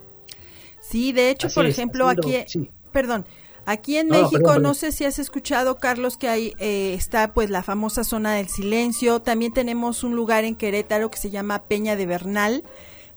Sí, 0.80 1.12
de 1.12 1.30
hecho, 1.30 1.48
Así 1.48 1.54
por 1.54 1.66
es, 1.66 1.74
ejemplo, 1.74 2.08
aquí, 2.08 2.36
sí. 2.46 2.70
perdón, 2.92 3.26
Aquí 3.66 3.98
en 3.98 4.08
no, 4.08 4.14
México, 4.14 4.30
perdón, 4.30 4.46
perdón. 4.46 4.62
no 4.62 4.72
sé 4.72 4.92
si 4.92 5.04
has 5.04 5.18
escuchado, 5.18 5.76
Carlos, 5.76 6.16
que 6.16 6.26
ahí 6.26 6.54
eh, 6.58 6.94
está 6.94 7.34
pues 7.34 7.50
la 7.50 7.62
famosa 7.62 8.02
zona 8.02 8.32
del 8.32 8.48
silencio. 8.48 9.20
También 9.20 9.52
tenemos 9.52 10.04
un 10.04 10.16
lugar 10.16 10.44
en 10.44 10.54
Querétaro 10.54 11.10
que 11.10 11.18
se 11.18 11.28
llama 11.28 11.64
Peña 11.64 11.94
de 11.94 12.06
Bernal, 12.06 12.64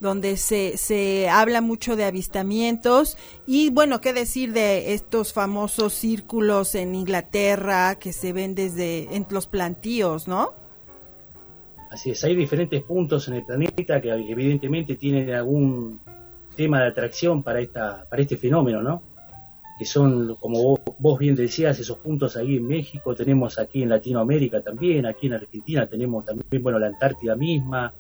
donde 0.02 0.36
se, 0.36 0.78
se 0.78 1.30
habla 1.30 1.62
mucho 1.62 1.96
de 1.96 2.04
avistamientos. 2.04 3.18
Y 3.48 3.70
bueno, 3.70 4.02
qué 4.02 4.12
decir 4.12 4.52
de 4.52 4.94
estos 4.94 5.32
famosos 5.32 5.94
círculos 5.94 6.76
en 6.76 6.96
Inglaterra 6.96 7.96
que 7.96 8.12
se 8.12 8.34
ven 8.34 8.56
desde 8.56 9.16
en 9.16 9.26
los 9.30 9.48
plantíos, 9.48 10.28
¿no? 10.28 10.54
Así 11.92 12.12
es, 12.12 12.24
hay 12.24 12.36
diferentes 12.36 12.82
puntos 12.84 13.28
en 13.28 13.36
el 13.36 13.46
planeta 13.46 14.02
que 14.02 14.10
evidentemente 14.10 14.96
tienen 14.96 15.30
algún 15.34 16.00
tema 16.56 16.82
de 16.82 16.88
atracción 16.88 17.44
para 17.44 17.62
esta 17.62 18.06
para 18.10 18.22
este 18.22 18.38
fenómeno, 18.38 18.82
¿no? 18.82 19.04
que 19.78 19.86
son, 19.86 20.36
como 20.36 20.62
vos, 20.62 20.80
vos, 21.00 21.18
bien 21.18 21.36
decías, 21.36 21.80
esos 21.80 21.98
puntos 21.98 22.38
ahí 22.38 22.58
en 22.58 22.68
México, 22.68 23.16
tenemos 23.16 23.58
aquí 23.58 23.82
en 23.82 23.90
Latinoamérica 23.90 24.62
también, 24.62 25.08
aquí 25.08 25.26
en 25.26 25.34
Argentina 25.34 25.88
tenemos 25.88 26.24
también, 26.24 26.62
bueno, 26.62 26.78
la 26.78 26.86
Antártida 26.86 27.36
misma, 27.36 27.92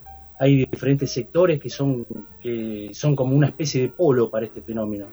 hay 0.41 0.65
diferentes 0.65 1.11
sectores 1.11 1.61
que 1.61 1.69
son, 1.69 2.07
que 2.41 2.89
son 2.93 3.15
como 3.15 3.35
una 3.35 3.49
especie 3.49 3.83
de 3.83 3.89
polo 3.89 4.31
para 4.31 4.47
este 4.47 4.63
fenómeno, 4.63 5.05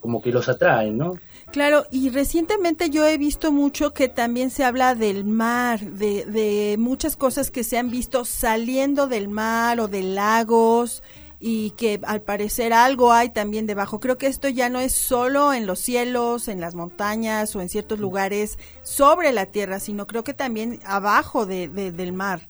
como 0.00 0.22
que 0.22 0.30
los 0.32 0.48
atraen, 0.48 0.96
¿no? 0.96 1.12
Claro, 1.52 1.84
y 1.90 2.08
recientemente 2.08 2.88
yo 2.88 3.06
he 3.06 3.18
visto 3.18 3.52
mucho 3.52 3.92
que 3.92 4.08
también 4.08 4.48
se 4.48 4.64
habla 4.64 4.94
del 4.94 5.26
mar, 5.26 5.80
de, 5.80 6.24
de 6.24 6.76
muchas 6.78 7.18
cosas 7.18 7.50
que 7.50 7.64
se 7.64 7.76
han 7.76 7.90
visto 7.90 8.24
saliendo 8.24 9.08
del 9.08 9.28
mar 9.28 9.78
o 9.78 9.88
de 9.88 10.02
lagos, 10.02 11.02
y 11.38 11.72
que 11.72 12.00
al 12.04 12.22
parecer 12.22 12.72
algo 12.72 13.12
hay 13.12 13.28
también 13.28 13.66
debajo. 13.66 14.00
Creo 14.00 14.16
que 14.16 14.26
esto 14.26 14.48
ya 14.48 14.70
no 14.70 14.80
es 14.80 14.94
solo 14.94 15.52
en 15.52 15.66
los 15.66 15.80
cielos, 15.80 16.48
en 16.48 16.62
las 16.62 16.74
montañas 16.74 17.54
o 17.54 17.60
en 17.60 17.68
ciertos 17.68 18.00
lugares 18.00 18.58
sobre 18.82 19.34
la 19.34 19.44
tierra, 19.44 19.80
sino 19.80 20.06
creo 20.06 20.24
que 20.24 20.32
también 20.32 20.80
abajo 20.86 21.44
de, 21.44 21.68
de, 21.68 21.92
del 21.92 22.14
mar. 22.14 22.48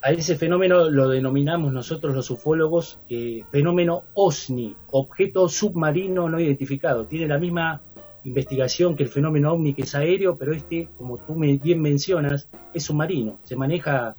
A 0.00 0.10
ese 0.12 0.36
fenómeno 0.36 0.88
lo 0.88 1.08
denominamos 1.08 1.72
nosotros 1.72 2.14
los 2.14 2.30
ufólogos 2.30 3.00
eh, 3.08 3.42
fenómeno 3.50 4.04
OSNI, 4.14 4.76
objeto 4.92 5.48
submarino 5.48 6.28
no 6.28 6.38
identificado. 6.38 7.06
Tiene 7.06 7.26
la 7.26 7.38
misma 7.38 7.82
investigación 8.24 8.96
que 8.96 9.04
el 9.04 9.08
fenómeno 9.08 9.52
OVNI 9.52 9.74
que 9.74 9.82
es 9.82 9.94
aéreo, 9.94 10.36
pero 10.36 10.52
este, 10.52 10.88
como 10.96 11.18
tú 11.18 11.34
bien 11.34 11.80
mencionas, 11.80 12.48
es 12.74 12.84
submarino. 12.84 13.38
Se 13.42 13.56
maneja 13.56 14.14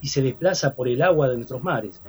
y 0.00 0.08
se 0.08 0.22
desplaza 0.22 0.74
por 0.74 0.88
el 0.88 1.02
agua 1.02 1.28
de 1.28 1.36
nuestros 1.36 1.62
mares. 1.62 2.00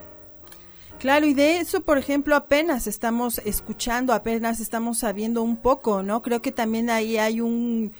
Claro, 1.00 1.26
y 1.26 1.34
de 1.34 1.60
eso, 1.60 1.82
por 1.82 1.98
ejemplo, 1.98 2.36
apenas 2.36 2.88
estamos 2.88 3.40
escuchando, 3.40 4.14
apenas 4.14 4.60
estamos 4.60 5.00
sabiendo 5.00 5.42
un 5.44 5.58
poco, 5.58 6.04
¿no? 6.04 6.22
Creo 6.22 6.42
que 6.42 6.52
también 6.52 6.90
ahí 6.90 7.18
hay 7.18 7.42
un... 7.42 7.92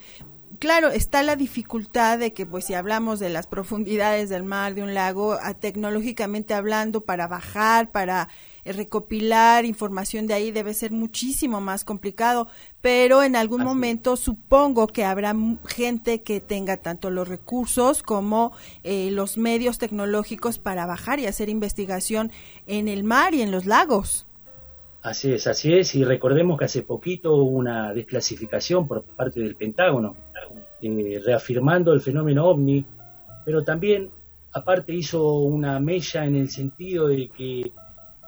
Claro, 0.58 0.88
está 0.90 1.22
la 1.22 1.36
dificultad 1.36 2.18
de 2.18 2.32
que, 2.32 2.46
pues, 2.46 2.64
si 2.64 2.74
hablamos 2.74 3.18
de 3.18 3.28
las 3.28 3.46
profundidades 3.46 4.28
del 4.28 4.44
mar, 4.44 4.74
de 4.74 4.82
un 4.82 4.94
lago, 4.94 5.32
a, 5.32 5.54
tecnológicamente 5.54 6.54
hablando, 6.54 7.02
para 7.02 7.26
bajar, 7.26 7.90
para 7.90 8.28
recopilar 8.64 9.64
información 9.64 10.26
de 10.26 10.34
ahí 10.34 10.50
debe 10.50 10.74
ser 10.74 10.92
muchísimo 10.92 11.60
más 11.60 11.84
complicado, 11.84 12.48
pero 12.80 13.22
en 13.22 13.36
algún 13.36 13.60
Así. 13.62 13.68
momento 13.68 14.16
supongo 14.16 14.86
que 14.86 15.04
habrá 15.04 15.34
gente 15.66 16.22
que 16.22 16.40
tenga 16.40 16.76
tanto 16.76 17.10
los 17.10 17.28
recursos 17.28 18.02
como 18.02 18.52
eh, 18.82 19.10
los 19.12 19.38
medios 19.38 19.78
tecnológicos 19.78 20.58
para 20.58 20.86
bajar 20.86 21.20
y 21.20 21.26
hacer 21.26 21.48
investigación 21.48 22.32
en 22.66 22.88
el 22.88 23.04
mar 23.04 23.34
y 23.34 23.42
en 23.42 23.50
los 23.50 23.66
lagos. 23.66 24.25
Así 25.06 25.32
es, 25.32 25.46
así 25.46 25.72
es, 25.72 25.94
y 25.94 26.02
recordemos 26.02 26.58
que 26.58 26.64
hace 26.64 26.82
poquito 26.82 27.36
hubo 27.36 27.56
una 27.56 27.94
desclasificación 27.94 28.88
por 28.88 29.04
parte 29.04 29.38
del 29.38 29.54
Pentágono, 29.54 30.16
eh, 30.82 31.22
reafirmando 31.24 31.92
el 31.92 32.00
fenómeno 32.00 32.46
ovni, 32.46 32.84
pero 33.44 33.62
también 33.62 34.10
aparte 34.52 34.92
hizo 34.92 35.34
una 35.42 35.78
mella 35.78 36.24
en 36.24 36.34
el 36.34 36.50
sentido 36.50 37.06
de 37.06 37.28
que 37.28 37.70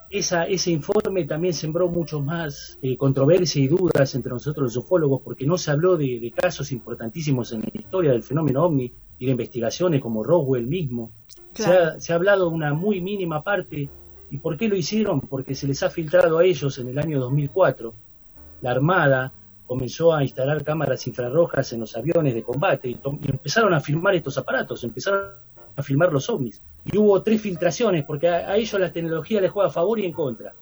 esa, 0.08 0.44
ese 0.44 0.70
informe 0.70 1.24
también 1.24 1.52
sembró 1.52 1.88
mucho 1.88 2.20
más 2.20 2.78
eh, 2.80 2.96
controversia 2.96 3.60
y 3.60 3.66
dudas 3.66 4.14
entre 4.14 4.30
nosotros 4.30 4.72
los 4.72 4.76
ufólogos 4.76 5.22
porque 5.24 5.46
no 5.48 5.58
se 5.58 5.72
habló 5.72 5.96
de, 5.96 6.20
de, 6.20 6.30
casos 6.30 6.70
importantísimos 6.70 7.50
en 7.50 7.62
la 7.62 7.70
historia 7.74 8.12
del 8.12 8.22
fenómeno 8.22 8.62
ovni 8.62 8.92
y 9.18 9.26
de 9.26 9.32
investigaciones 9.32 10.00
como 10.00 10.22
Roswell 10.22 10.68
mismo. 10.68 11.10
Claro. 11.54 11.72
Se, 11.72 11.76
ha, 11.76 12.00
se 12.00 12.12
ha 12.12 12.16
hablado 12.16 12.48
de 12.48 12.54
una 12.54 12.72
muy 12.72 13.00
mínima 13.00 13.42
parte. 13.42 13.90
¿Y 14.30 14.38
por 14.38 14.56
qué 14.56 14.68
lo 14.68 14.76
hicieron? 14.76 15.20
Porque 15.20 15.54
se 15.54 15.66
les 15.66 15.82
ha 15.82 15.90
filtrado 15.90 16.38
a 16.38 16.44
ellos 16.44 16.78
en 16.78 16.88
el 16.88 16.98
año 16.98 17.18
2004. 17.20 17.94
La 18.62 18.70
Armada 18.70 19.32
comenzó 19.66 20.14
a 20.14 20.22
instalar 20.22 20.64
cámaras 20.64 21.06
infrarrojas 21.06 21.72
en 21.72 21.80
los 21.80 21.96
aviones 21.96 22.34
de 22.34 22.42
combate 22.42 22.88
y, 22.88 22.92
y 22.92 23.30
empezaron 23.30 23.74
a 23.74 23.80
filmar 23.80 24.14
estos 24.14 24.38
aparatos, 24.38 24.82
empezaron 24.84 25.30
a 25.76 25.82
filmar 25.82 26.12
los 26.12 26.28
ovnis. 26.30 26.60
Y 26.84 26.96
hubo 26.96 27.22
tres 27.22 27.40
filtraciones, 27.40 28.04
porque 28.04 28.28
a, 28.28 28.50
a, 28.50 28.56
ellos 28.56 28.80
la 28.80 28.92
tecnología 28.92 29.40
les 29.40 29.50
juega 29.50 29.68
a 29.68 29.72
favor 29.72 29.98
y 29.98 30.06
en 30.06 30.12
contra. 30.12 30.54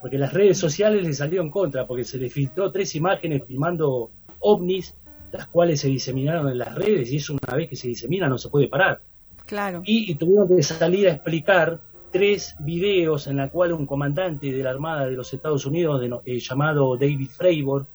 Porque 0.00 0.18
las 0.18 0.32
redes 0.32 0.58
sociales 0.58 1.04
les 1.06 1.18
salió 1.18 1.42
en 1.42 1.50
contra, 1.50 1.86
porque 1.86 2.04
se 2.04 2.18
les 2.18 2.32
filtró 2.32 2.72
tres 2.72 2.94
imágenes 2.94 3.44
filmando 3.46 4.10
ovnis 4.40 4.94
las 5.32 5.46
cuales 5.46 5.80
se 5.80 5.88
diseminaron 5.88 6.48
en 6.48 6.58
las 6.58 6.74
redes 6.74 7.10
y 7.10 7.16
eso 7.16 7.32
una 7.32 7.56
vez 7.56 7.68
que 7.68 7.76
se 7.76 7.88
disemina 7.88 8.28
no 8.28 8.38
se 8.38 8.48
puede 8.48 8.68
parar. 8.68 9.00
Claro. 9.46 9.82
Y, 9.84 10.14
tuvieron 10.14 10.54
que 10.54 10.62
salir 10.62 11.08
a 11.08 11.12
explicar 11.12 11.80
tres 12.12 12.54
videos 12.60 13.26
en 13.26 13.38
la 13.38 13.50
cual 13.50 13.72
un 13.72 13.86
comandante 13.86 14.52
de 14.52 14.62
la 14.62 14.70
Armada 14.70 15.06
de 15.06 15.12
los 15.12 15.32
Estados 15.32 15.66
Unidos 15.66 16.02
eh, 16.24 16.38
llamado 16.38 16.96
David 16.96 17.28
Fravor 17.30 17.86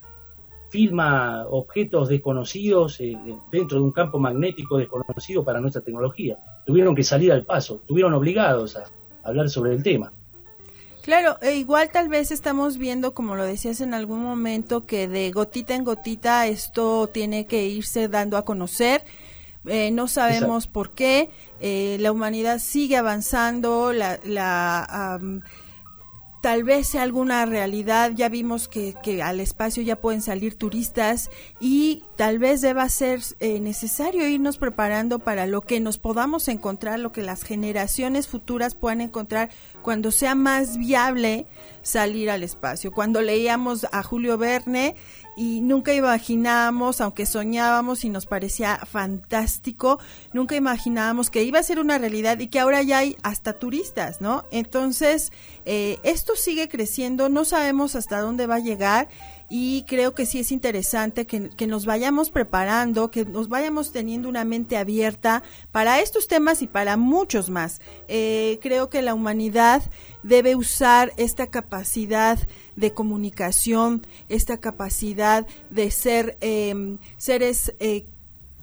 filma 0.70 1.46
objetos 1.50 2.10
desconocidos 2.10 3.00
eh, 3.00 3.18
dentro 3.52 3.78
de 3.78 3.84
un 3.84 3.92
campo 3.92 4.20
magnético 4.20 4.78
desconocido 4.78 5.44
para 5.44 5.62
nuestra 5.62 5.82
tecnología. 5.82 6.38
Tuvieron 6.66 6.96
que 6.96 7.04
salir 7.04 7.32
al 7.32 7.46
paso, 7.46 7.82
tuvieron 7.86 8.14
obligados 8.14 8.76
a 8.76 8.84
hablar 9.24 9.50
sobre 9.50 9.74
el 9.74 9.84
tema. 9.84 10.12
Claro, 11.04 11.38
e 11.42 11.56
igual 11.56 11.90
tal 11.90 12.10
vez 12.10 12.32
estamos 12.32 12.78
viendo, 12.78 13.14
como 13.14 13.36
lo 13.36 13.46
decías 13.46 13.80
en 13.80 13.94
algún 13.94 14.22
momento, 14.22 14.86
que 14.86 15.08
de 15.08 15.32
gotita 15.32 15.74
en 15.74 15.86
gotita 15.86 16.48
esto 16.48 17.08
tiene 17.08 17.46
que 17.46 17.66
irse 17.66 18.10
dando 18.10 18.36
a 18.36 18.44
conocer. 18.44 19.06
Eh, 19.68 19.92
no 19.92 20.08
sabemos 20.08 20.68
por 20.68 20.92
qué. 20.92 21.30
Eh, 21.60 21.98
la 22.00 22.12
humanidad 22.12 22.60
sigue 22.60 22.98
avanzando, 22.98 23.94
la, 23.94 24.20
la 24.24 25.20
tal 26.42 26.64
vez 26.64 26.88
sea 26.88 27.04
alguna 27.04 27.46
realidad, 27.46 28.12
ya 28.16 28.30
vimos 28.30 28.68
que, 28.68 28.96
que, 29.04 29.22
al 29.22 29.40
espacio 29.40 29.84
ya 29.84 29.98
pueden 29.98 30.22
salir 30.22 30.58
turistas 30.58 31.30
y 31.60 32.04
tal 32.16 32.40
vez 32.40 32.62
deba 32.62 32.88
ser 32.90 33.22
eh, 33.40 33.60
necesario 33.60 34.28
irnos 34.28 34.58
preparando 34.58 35.20
para 35.20 35.48
lo 35.48 35.62
que 35.62 35.80
nos 35.80 35.98
podamos 35.98 36.48
encontrar, 36.48 37.00
lo 37.00 37.12
que 37.12 37.24
las 37.24 37.44
generaciones 37.44 38.28
futuras 38.28 38.76
puedan 38.76 39.02
encontrar 39.02 39.50
cuando 39.82 40.12
sea 40.12 40.36
más 40.36 40.78
viable 40.78 41.48
salir 41.82 42.30
al 42.30 42.44
espacio. 42.44 42.92
Cuando 42.92 43.22
leíamos 43.22 43.86
a 43.92 44.04
Julio 44.04 44.38
Verne 44.38 44.96
y 45.38 45.62
nunca 45.62 45.94
imaginábamos, 45.94 47.00
aunque 47.00 47.28
soñábamos 47.28 48.04
y 48.04 48.10
nos 48.10 48.26
parecía 48.26 48.78
fantástico, 48.78 50.00
nunca 50.34 50.56
imaginábamos 50.56 51.30
que 51.30 51.44
iba 51.44 51.60
a 51.60 51.64
ser 51.64 51.78
una 51.78 52.00
realidad 52.00 52.40
y 52.40 52.48
que 52.48 52.60
ahora 52.60 52.82
ya 52.82 52.98
hay 52.98 53.16
hasta 53.22 53.54
turistas, 53.54 54.20
¿no? 54.20 54.46
Entonces, 54.50 55.32
eh, 55.66 56.00
esto 56.02 56.36
sigue 56.36 56.68
creciendo, 56.68 57.30
no 57.30 57.46
sabemos 57.46 57.96
hasta 57.96 58.20
dónde 58.20 58.48
va 58.48 58.56
a 58.56 58.60
llegar 58.60 59.10
y 59.48 59.86
creo 59.88 60.16
que 60.16 60.26
sí 60.26 60.40
es 60.40 60.52
interesante 60.52 61.28
que, 61.28 61.52
que, 61.52 61.68
nos 61.68 61.86
vayamos 61.86 62.32
preparando, 62.32 63.12
que 63.12 63.24
nos 63.24 63.48
vayamos 63.48 63.92
teniendo 63.92 64.28
una 64.30 64.44
mente 64.44 64.76
abierta 64.76 65.44
para 65.72 66.00
estos 66.02 66.28
temas 66.28 66.64
y 66.64 66.68
para 66.68 66.98
muchos 66.98 67.52
más. 67.52 67.80
Eh, 68.08 68.58
creo 68.62 68.90
que 68.90 69.04
la 69.04 69.14
humanidad 69.14 69.84
debe 70.24 70.56
usar 70.56 71.14
esta 71.16 71.48
capacidad 71.48 72.40
de 72.78 72.94
comunicación, 72.94 74.08
esta 74.30 74.58
capacidad 74.60 75.46
de 75.70 75.92
ser 75.92 76.38
eh, 76.40 76.98
seres 77.18 77.74
eh, 77.80 78.06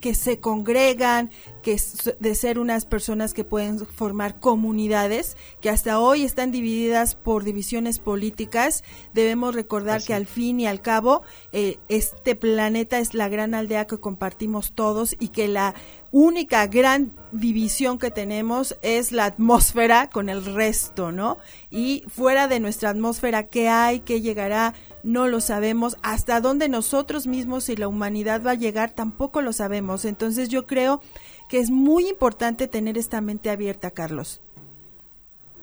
que 0.04 0.14
se 0.14 0.38
congregan, 0.38 1.30
que 1.62 1.80
de 2.20 2.34
ser 2.34 2.58
unas 2.58 2.84
personas 2.84 3.32
que 3.32 3.42
pueden 3.42 3.78
formar 3.86 4.38
comunidades, 4.38 5.34
que 5.62 5.70
hasta 5.70 5.98
hoy 5.98 6.24
están 6.24 6.52
divididas 6.52 7.14
por 7.14 7.42
divisiones 7.42 8.00
políticas. 8.00 8.84
Debemos 9.14 9.54
recordar 9.54 10.04
que 10.04 10.12
al 10.12 10.26
fin 10.26 10.60
y 10.60 10.66
al 10.66 10.82
cabo 10.82 11.22
eh, 11.52 11.78
este 11.88 12.34
planeta 12.34 12.98
es 12.98 13.14
la 13.14 13.30
gran 13.30 13.54
aldea 13.54 13.86
que 13.86 13.98
compartimos 13.98 14.74
todos 14.74 15.16
y 15.18 15.28
que 15.28 15.48
la 15.48 15.74
única 16.14 16.68
gran 16.68 17.10
división 17.32 17.98
que 17.98 18.12
tenemos 18.12 18.76
es 18.82 19.10
la 19.10 19.24
atmósfera 19.24 20.10
con 20.10 20.28
el 20.28 20.44
resto, 20.44 21.10
¿no? 21.10 21.38
Y 21.72 22.04
fuera 22.06 22.46
de 22.46 22.60
nuestra 22.60 22.90
atmósfera, 22.90 23.48
¿qué 23.48 23.68
hay? 23.68 23.98
¿Qué 23.98 24.20
llegará? 24.20 24.74
No 25.02 25.26
lo 25.26 25.40
sabemos. 25.40 25.96
Hasta 26.02 26.40
dónde 26.40 26.68
nosotros 26.68 27.26
mismos 27.26 27.68
y 27.68 27.74
la 27.74 27.88
humanidad 27.88 28.44
va 28.46 28.52
a 28.52 28.54
llegar, 28.54 28.92
tampoco 28.92 29.42
lo 29.42 29.52
sabemos. 29.52 30.04
Entonces 30.04 30.48
yo 30.48 30.68
creo 30.68 31.02
que 31.48 31.58
es 31.58 31.70
muy 31.70 32.06
importante 32.06 32.68
tener 32.68 32.96
esta 32.96 33.20
mente 33.20 33.50
abierta, 33.50 33.90
Carlos. 33.90 34.40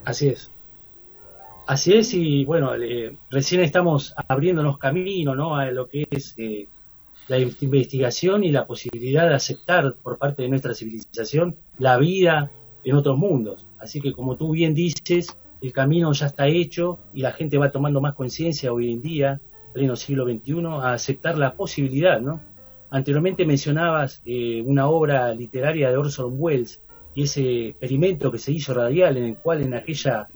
Así 0.04 0.28
es. 0.28 0.50
Así 1.66 1.94
es, 1.94 2.12
y 2.12 2.44
bueno, 2.44 2.74
eh, 2.74 3.16
recién 3.30 3.62
estamos 3.62 4.14
abriéndonos 4.28 4.76
camino, 4.76 5.34
¿no? 5.34 5.56
A 5.56 5.70
lo 5.70 5.88
que 5.88 6.06
es 6.10 6.34
eh, 6.36 6.68
la 7.28 7.38
investigación 7.38 8.44
y 8.44 8.50
la 8.50 8.66
posibilidad 8.66 9.28
de 9.28 9.34
aceptar 9.34 9.94
por 10.02 10.18
parte 10.18 10.42
de 10.42 10.48
nuestra 10.48 10.74
civilización 10.74 11.56
la 11.78 11.96
vida 11.96 12.50
en 12.84 12.96
otros 12.96 13.16
mundos. 13.16 13.66
Así 13.78 14.00
que 14.00 14.12
como 14.12 14.36
tú 14.36 14.50
bien 14.52 14.74
dices, 14.74 15.36
el 15.60 15.72
camino 15.72 16.12
ya 16.12 16.26
está 16.26 16.48
hecho 16.48 16.98
y 17.14 17.22
la 17.22 17.32
gente 17.32 17.58
va 17.58 17.70
tomando 17.70 18.00
más 18.00 18.14
conciencia 18.14 18.72
hoy 18.72 18.92
en 18.92 19.02
día, 19.02 19.40
pleno 19.72 19.96
siglo 19.96 20.24
XXI, 20.24 20.66
a 20.82 20.92
aceptar 20.92 21.38
la 21.38 21.54
posibilidad, 21.54 22.20
¿no? 22.20 22.40
Anteriormente 22.90 23.46
mencionabas 23.46 24.20
eh, 24.26 24.62
una 24.66 24.88
obra 24.88 25.32
literaria 25.32 25.90
de 25.90 25.96
Orson 25.96 26.34
Welles 26.36 26.80
y 27.14 27.22
ese 27.22 27.68
experimento 27.68 28.30
que 28.30 28.38
se 28.38 28.52
hizo 28.52 28.74
radial 28.74 29.16
en 29.16 29.24
el 29.24 29.36
cual 29.36 29.62
en 29.62 29.74
aquella 29.74 30.28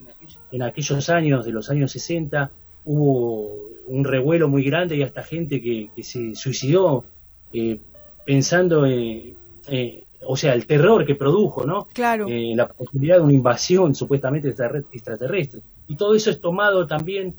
en 0.51 0.62
aquellos 0.62 1.09
años 1.11 1.44
de 1.44 1.53
los 1.53 1.70
años 1.70 1.92
60 1.92 2.51
hubo 2.85 3.75
un 3.87 4.05
revuelo 4.05 4.49
muy 4.49 4.64
grande 4.64 4.96
y 4.96 5.03
hasta 5.03 5.22
gente 5.22 5.61
que, 5.61 5.90
se 6.03 6.35
suicidó 6.35 7.05
eh, 7.53 7.79
pensando 8.25 8.85
en, 8.85 9.37
eh, 9.68 10.05
o 10.27 10.37
sea, 10.37 10.55
el 10.55 10.66
terror 10.66 11.07
que 11.07 11.14
produjo, 11.14 11.64
¿no? 11.64 11.87
Claro. 11.92 12.27
Eh, 12.29 12.53
la 12.55 12.68
posibilidad 12.68 13.16
de 13.16 13.22
una 13.22 13.33
invasión 13.33 13.94
supuestamente 13.94 14.49
extraterrestre. 14.49 15.61
Y 15.87 15.96
todo 15.96 16.14
eso 16.14 16.31
es 16.31 16.40
tomado 16.40 16.87
también 16.87 17.35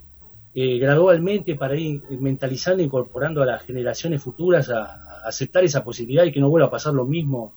gradualmente 0.56 1.54
para 1.54 1.76
ir 1.76 2.02
mentalizando, 2.10 2.82
incorporando 2.82 3.44
a 3.44 3.46
las 3.46 3.62
generaciones 3.62 4.24
futuras 4.24 4.72
a, 4.72 4.86
a, 4.86 5.28
aceptar 5.28 5.64
esa 5.64 5.84
posibilidad 5.84 6.24
y 6.24 6.32
que 6.32 6.40
no 6.40 6.50
vuelva 6.50 6.70
a 6.70 6.72
pasar 6.72 6.96
lo 6.96 7.06
mismo 7.06 7.54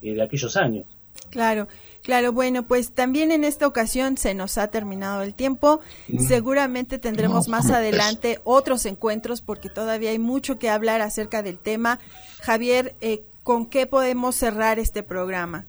de 0.00 0.22
aquellos 0.22 0.56
años. 0.56 0.86
Claro, 1.30 1.68
claro. 2.02 2.32
Bueno, 2.32 2.66
pues 2.66 2.92
también 2.92 3.30
en 3.32 3.44
esta 3.44 3.66
ocasión 3.66 4.16
se 4.16 4.34
nos 4.34 4.58
ha 4.58 4.68
terminado 4.68 5.22
el 5.22 5.34
tiempo. 5.34 5.80
Mm. 6.08 6.26
Seguramente 6.26 6.98
tendremos 6.98 7.48
más 7.48 7.70
adelante 7.70 8.40
otros 8.44 8.86
encuentros 8.86 9.42
porque 9.42 9.68
todavía 9.68 10.10
hay 10.10 10.18
mucho 10.18 10.58
que 10.58 10.70
hablar 10.70 11.00
acerca 11.00 11.42
del 11.42 11.58
tema. 11.58 11.98
Javier, 12.42 12.94
eh, 13.00 13.22
¿con 13.42 13.66
qué 13.66 13.86
podemos 13.86 14.36
cerrar 14.36 14.78
este 14.78 15.02
programa? 15.02 15.66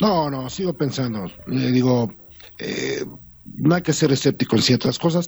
No, 0.00 0.30
no, 0.30 0.50
sigo 0.50 0.72
pensando. 0.72 1.30
Le 1.46 1.70
digo, 1.70 2.12
eh, 2.58 3.04
no 3.44 3.74
hay 3.74 3.82
que 3.82 3.92
ser 3.92 4.12
escéptico 4.12 4.56
en 4.56 4.62
ciertas 4.62 4.98
cosas 4.98 5.26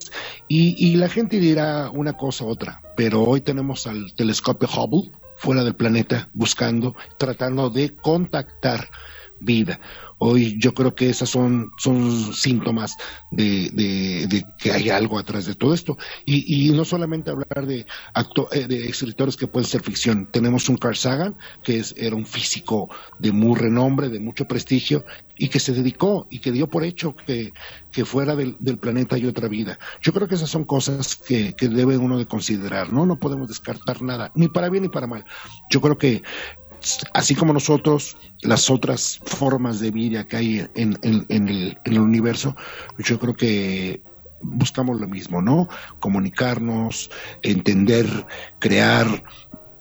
y, 0.49 0.75
y 0.85 0.97
la 0.97 1.09
gente 1.09 1.39
dirá 1.39 1.91
una 1.91 2.15
cosa 2.15 2.45
u 2.45 2.49
otra, 2.49 2.81
pero 2.97 3.23
hoy 3.23 3.41
tenemos 3.41 3.87
al 3.87 4.15
telescopio 4.15 4.69
Hubble 4.69 5.13
fuera 5.45 5.63
del 5.63 5.75
planeta 5.75 6.31
buscando, 6.33 6.97
tratando 7.19 7.69
de 7.69 7.95
contactar 7.95 8.89
vida. 9.41 9.79
Hoy 10.27 10.57
yo 10.59 10.73
creo 10.73 10.95
que 10.95 11.11
esas 11.11 11.29
son, 11.29 11.71
son 11.77 12.33
síntomas 12.33 12.97
de, 13.31 14.43
que 14.59 14.73
hay 14.73 14.89
algo 14.89 15.19
atrás 15.19 15.45
de 15.45 15.55
todo 15.55 15.75
esto. 15.75 15.99
Y, 16.25 16.71
no 16.71 16.87
solamente 16.87 17.31
hablar 17.31 17.69
eh, 17.69 17.85
de 18.67 18.87
escritores 18.87 19.37
que 19.37 19.47
pueden 19.47 19.69
ser 19.69 19.83
ficción. 19.83 20.27
Tenemos 20.33 20.71
un 20.71 20.79
Carl 20.79 20.97
Sagan, 20.97 21.37
que 21.63 21.77
es, 21.77 21.95
era 21.99 22.17
un 22.17 22.25
físico 22.25 22.89
de 23.19 23.33
muy 23.33 23.55
renombre, 23.59 24.09
de 24.09 24.19
mucho 24.19 24.47
prestigio, 24.47 25.05
y 25.37 25.49
que 25.49 25.61
se 25.61 25.75
dedicó 25.75 26.27
y 26.31 26.39
que 26.39 26.53
dio 26.53 26.69
por 26.69 26.85
hecho 26.85 27.15
que, 27.15 27.53
fuera 28.07 28.35
del, 28.35 28.57
del 28.61 28.79
planeta 28.79 29.17
hay 29.17 29.27
otra 29.27 29.49
vida. 29.49 29.79
Yo 30.01 30.15
creo 30.15 30.27
que 30.27 30.37
esas 30.37 30.49
son 30.49 30.65
cosas 30.65 31.17
que, 31.17 31.53
que 31.53 31.69
debe 31.69 31.99
uno 31.99 32.17
de 32.17 32.25
considerar, 32.25 32.95
¿no? 32.95 33.05
No 33.05 33.19
podemos 33.19 33.49
descartar 33.49 34.01
nada, 34.01 34.33
ni 34.35 34.49
para 34.49 34.71
bien 34.71 34.85
ni 34.85 34.89
para 34.89 35.07
mal. 35.07 35.27
Yo 35.71 35.83
creo 35.83 35.99
que 35.99 36.23
así 37.13 37.35
como 37.35 37.53
nosotros, 37.53 38.17
las 38.43 38.71
otras 38.71 39.21
formas 39.25 39.81
de 39.81 39.91
vida 39.91 40.25
que 40.25 40.37
hay 40.37 40.69
en, 40.75 40.99
el, 41.03 41.99
universo, 41.99 42.57
yo 42.99 43.19
creo 43.19 43.35
que 43.35 44.03
buscamos 44.43 45.01
lo 45.01 45.09
mismo, 45.09 45.41
¿no? 45.41 45.69
Comunicarnos, 46.01 47.11
entender, 47.43 48.07
crear, 48.59 49.25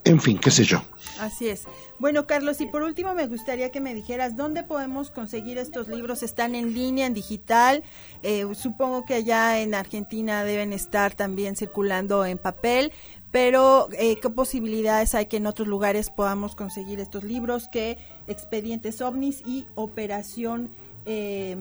en 0.05 0.21
fin, 0.21 0.37
qué 0.37 0.51
sé 0.51 0.63
yo. 0.63 0.81
Así 1.19 1.49
es. 1.49 1.65
Bueno, 1.99 2.25
Carlos, 2.25 2.59
y 2.59 2.65
por 2.65 2.81
último 2.81 3.13
me 3.13 3.27
gustaría 3.27 3.69
que 3.69 3.79
me 3.79 3.93
dijeras 3.93 4.35
dónde 4.35 4.63
podemos 4.63 5.11
conseguir 5.11 5.57
estos 5.57 5.87
libros. 5.87 6.23
¿Están 6.23 6.55
en 6.55 6.73
línea, 6.73 7.05
en 7.05 7.13
digital? 7.13 7.83
Eh, 8.23 8.45
supongo 8.55 9.05
que 9.05 9.15
allá 9.15 9.61
en 9.61 9.75
Argentina 9.75 10.43
deben 10.43 10.73
estar 10.73 11.13
también 11.13 11.55
circulando 11.55 12.25
en 12.25 12.37
papel, 12.37 12.91
pero 13.33 13.89
eh, 13.97 14.17
¿qué 14.21 14.29
posibilidades 14.29 15.15
hay 15.15 15.25
que 15.25 15.37
en 15.37 15.47
otros 15.47 15.67
lugares 15.67 16.11
podamos 16.11 16.55
conseguir 16.55 16.99
estos 16.99 17.23
libros? 17.23 17.67
que 17.67 17.97
Expedientes 18.27 19.01
OVNIs 19.01 19.41
y 19.45 19.65
Operación 19.73 20.69
eh, 21.07 21.57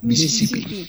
Mississippi. 0.00 0.88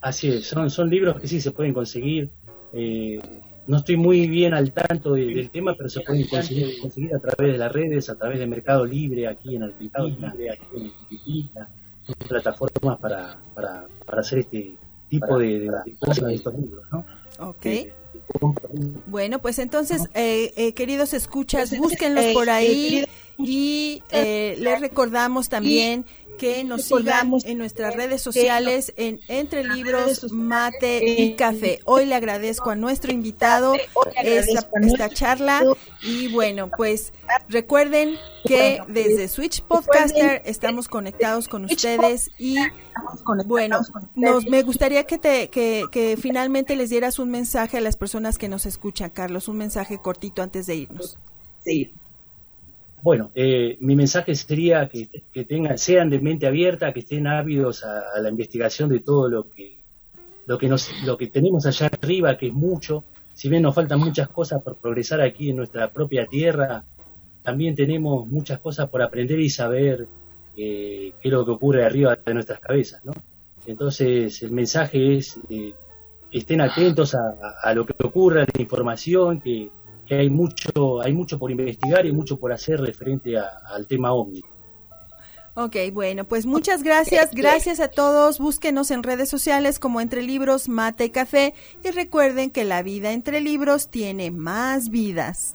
Así 0.00 0.28
es, 0.28 0.46
son, 0.46 0.70
son 0.70 0.88
libros 0.88 1.20
que 1.20 1.26
sí 1.26 1.40
se 1.40 1.50
pueden 1.50 1.74
conseguir. 1.74 2.30
Eh, 2.72 3.18
no 3.66 3.78
estoy 3.78 3.96
muy 3.96 4.28
bien 4.28 4.54
al 4.54 4.70
tanto 4.70 5.14
del 5.14 5.50
tema, 5.50 5.74
pero 5.74 5.88
se 5.88 6.00
pueden 6.02 6.28
conseguir, 6.28 6.78
conseguir, 6.80 7.12
a 7.16 7.18
través 7.18 7.54
de 7.54 7.58
las 7.58 7.72
redes, 7.72 8.08
a 8.10 8.14
través 8.14 8.38
de 8.38 8.46
Mercado 8.46 8.86
Libre, 8.86 9.26
aquí 9.26 9.56
en 9.56 9.64
Argentina, 9.64 10.32
aquí 10.52 11.50
en 12.06 12.28
plataformas 12.28 13.00
para, 13.00 13.36
para, 13.52 13.88
para 14.06 14.20
hacer 14.20 14.40
este 14.40 14.76
tipo 15.08 15.38
de, 15.40 15.60
de, 15.84 15.96
cosas 15.98 16.28
de 16.28 16.34
estos 16.34 16.54
libros, 16.54 16.84
¿no? 16.92 17.04
Ok. 17.40 17.66
Eh, 18.14 18.92
Bueno, 19.06 19.38
pues 19.40 19.58
entonces, 19.58 20.02
eh, 20.14 20.52
eh, 20.56 20.74
queridos 20.74 21.14
escuchas, 21.14 21.76
búsquenlos 21.76 22.26
por 22.34 22.50
ahí 22.50 23.06
y 23.38 24.02
les 24.10 24.80
recordamos 24.80 25.48
también 25.48 26.04
que 26.38 26.64
nos 26.64 26.84
sigan 26.84 27.32
en 27.44 27.58
nuestras 27.58 27.94
redes 27.94 28.22
sociales 28.22 28.92
en 28.96 29.20
Entre 29.28 29.64
Libros, 29.64 30.32
Mate 30.32 31.04
y 31.04 31.34
Café. 31.36 31.80
Hoy 31.84 32.06
le 32.06 32.14
agradezco 32.14 32.70
a 32.70 32.76
nuestro 32.76 33.12
invitado 33.12 33.74
esta, 34.22 34.68
esta 34.82 35.08
charla. 35.10 35.62
y 36.02 36.28
bueno, 36.28 36.70
pues 36.76 37.12
recuerden 37.48 38.16
que 38.44 38.80
desde 38.88 39.28
Switch 39.28 39.62
Podcaster 39.62 40.42
estamos 40.44 40.88
conectados 40.88 41.48
con 41.48 41.64
ustedes 41.64 42.30
y 42.38 42.56
bueno, 43.46 43.80
nos, 44.14 44.46
me 44.46 44.62
gustaría 44.62 45.04
que, 45.04 45.18
te, 45.18 45.48
que, 45.48 45.84
que 45.90 46.16
finalmente 46.16 46.76
les 46.76 46.90
dieras 46.90 47.18
un 47.18 47.30
mensaje 47.30 47.78
a 47.78 47.80
las 47.80 47.96
personas 47.96 48.38
que 48.38 48.48
nos 48.48 48.66
escuchan, 48.66 49.10
Carlos, 49.10 49.48
un 49.48 49.56
mensaje 49.56 49.98
cortito 49.98 50.42
antes 50.42 50.66
de 50.66 50.76
irnos. 50.76 51.18
Sí, 51.64 51.94
bueno, 53.04 53.30
eh, 53.34 53.76
mi 53.80 53.96
mensaje 53.96 54.34
sería 54.34 54.88
que, 54.88 55.44
tengan, 55.44 55.76
sean 55.76 56.08
de 56.08 56.20
mente 56.20 56.46
abierta, 56.46 56.90
que 56.94 57.00
estén 57.00 57.26
ávidos 57.26 57.84
a, 57.84 58.18
la 58.18 58.30
investigación 58.30 58.88
de 58.88 59.00
todo 59.00 59.28
lo 59.28 59.50
que, 59.50 59.76
lo 60.46 60.56
que 60.56 60.70
nos, 60.70 60.88
lo 61.04 61.18
que 61.18 61.26
tenemos 61.26 61.66
allá 61.66 61.90
arriba, 62.00 62.38
que 62.38 62.46
es 62.46 62.54
mucho. 62.54 63.04
Si 63.34 63.50
bien 63.50 63.62
nos 63.62 63.74
faltan 63.74 64.00
muchas 64.00 64.28
cosas 64.30 64.62
por 64.62 64.76
progresar 64.76 65.20
aquí 65.20 65.50
en 65.50 65.56
nuestra 65.56 65.92
propia 65.92 66.24
tierra, 66.24 66.82
también 67.42 67.74
tenemos 67.74 68.26
muchas 68.26 68.58
cosas 68.58 68.88
por 68.88 69.02
aprender 69.02 69.38
y 69.38 69.50
saber 69.50 70.06
eh, 70.56 71.12
qué 71.20 71.28
es 71.28 71.30
lo 71.30 71.44
que 71.44 71.50
ocurre 71.50 71.84
arriba 71.84 72.16
de 72.16 72.32
nuestras 72.32 72.58
cabezas, 72.58 73.04
¿no? 73.04 73.12
Entonces, 73.66 74.42
el 74.42 74.52
mensaje 74.52 75.18
es 75.18 75.38
eh, 75.50 75.74
que 76.30 76.38
estén 76.38 76.62
atentos 76.62 77.14
a, 77.14 77.34
a, 77.62 77.74
lo 77.74 77.84
que 77.84 77.92
ocurre, 78.02 78.40
a 78.40 78.46
la 78.50 78.62
información, 78.62 79.42
que, 79.42 79.68
que 80.06 80.16
hay 80.16 80.30
mucho, 80.30 81.00
hay 81.02 81.12
mucho 81.12 81.38
por 81.38 81.50
investigar 81.50 82.06
y 82.06 82.12
mucho 82.12 82.38
por 82.38 82.52
hacer 82.52 82.80
referente 82.80 83.36
al 83.36 83.86
tema 83.86 84.12
OVNI. 84.12 84.42
Ok, 85.56 85.76
bueno, 85.92 86.24
pues 86.24 86.46
muchas 86.46 86.82
gracias, 86.82 87.30
gracias 87.32 87.78
a 87.78 87.86
todos, 87.86 88.40
búsquenos 88.40 88.90
en 88.90 89.04
redes 89.04 89.28
sociales 89.28 89.78
como 89.78 90.00
Entre 90.00 90.20
Libros, 90.20 90.68
Mate 90.68 91.04
y 91.04 91.10
Café 91.10 91.54
y 91.84 91.90
recuerden 91.90 92.50
que 92.50 92.64
la 92.64 92.82
vida 92.82 93.12
entre 93.12 93.40
libros 93.40 93.88
tiene 93.88 94.32
más 94.32 94.88
vidas. 94.88 95.54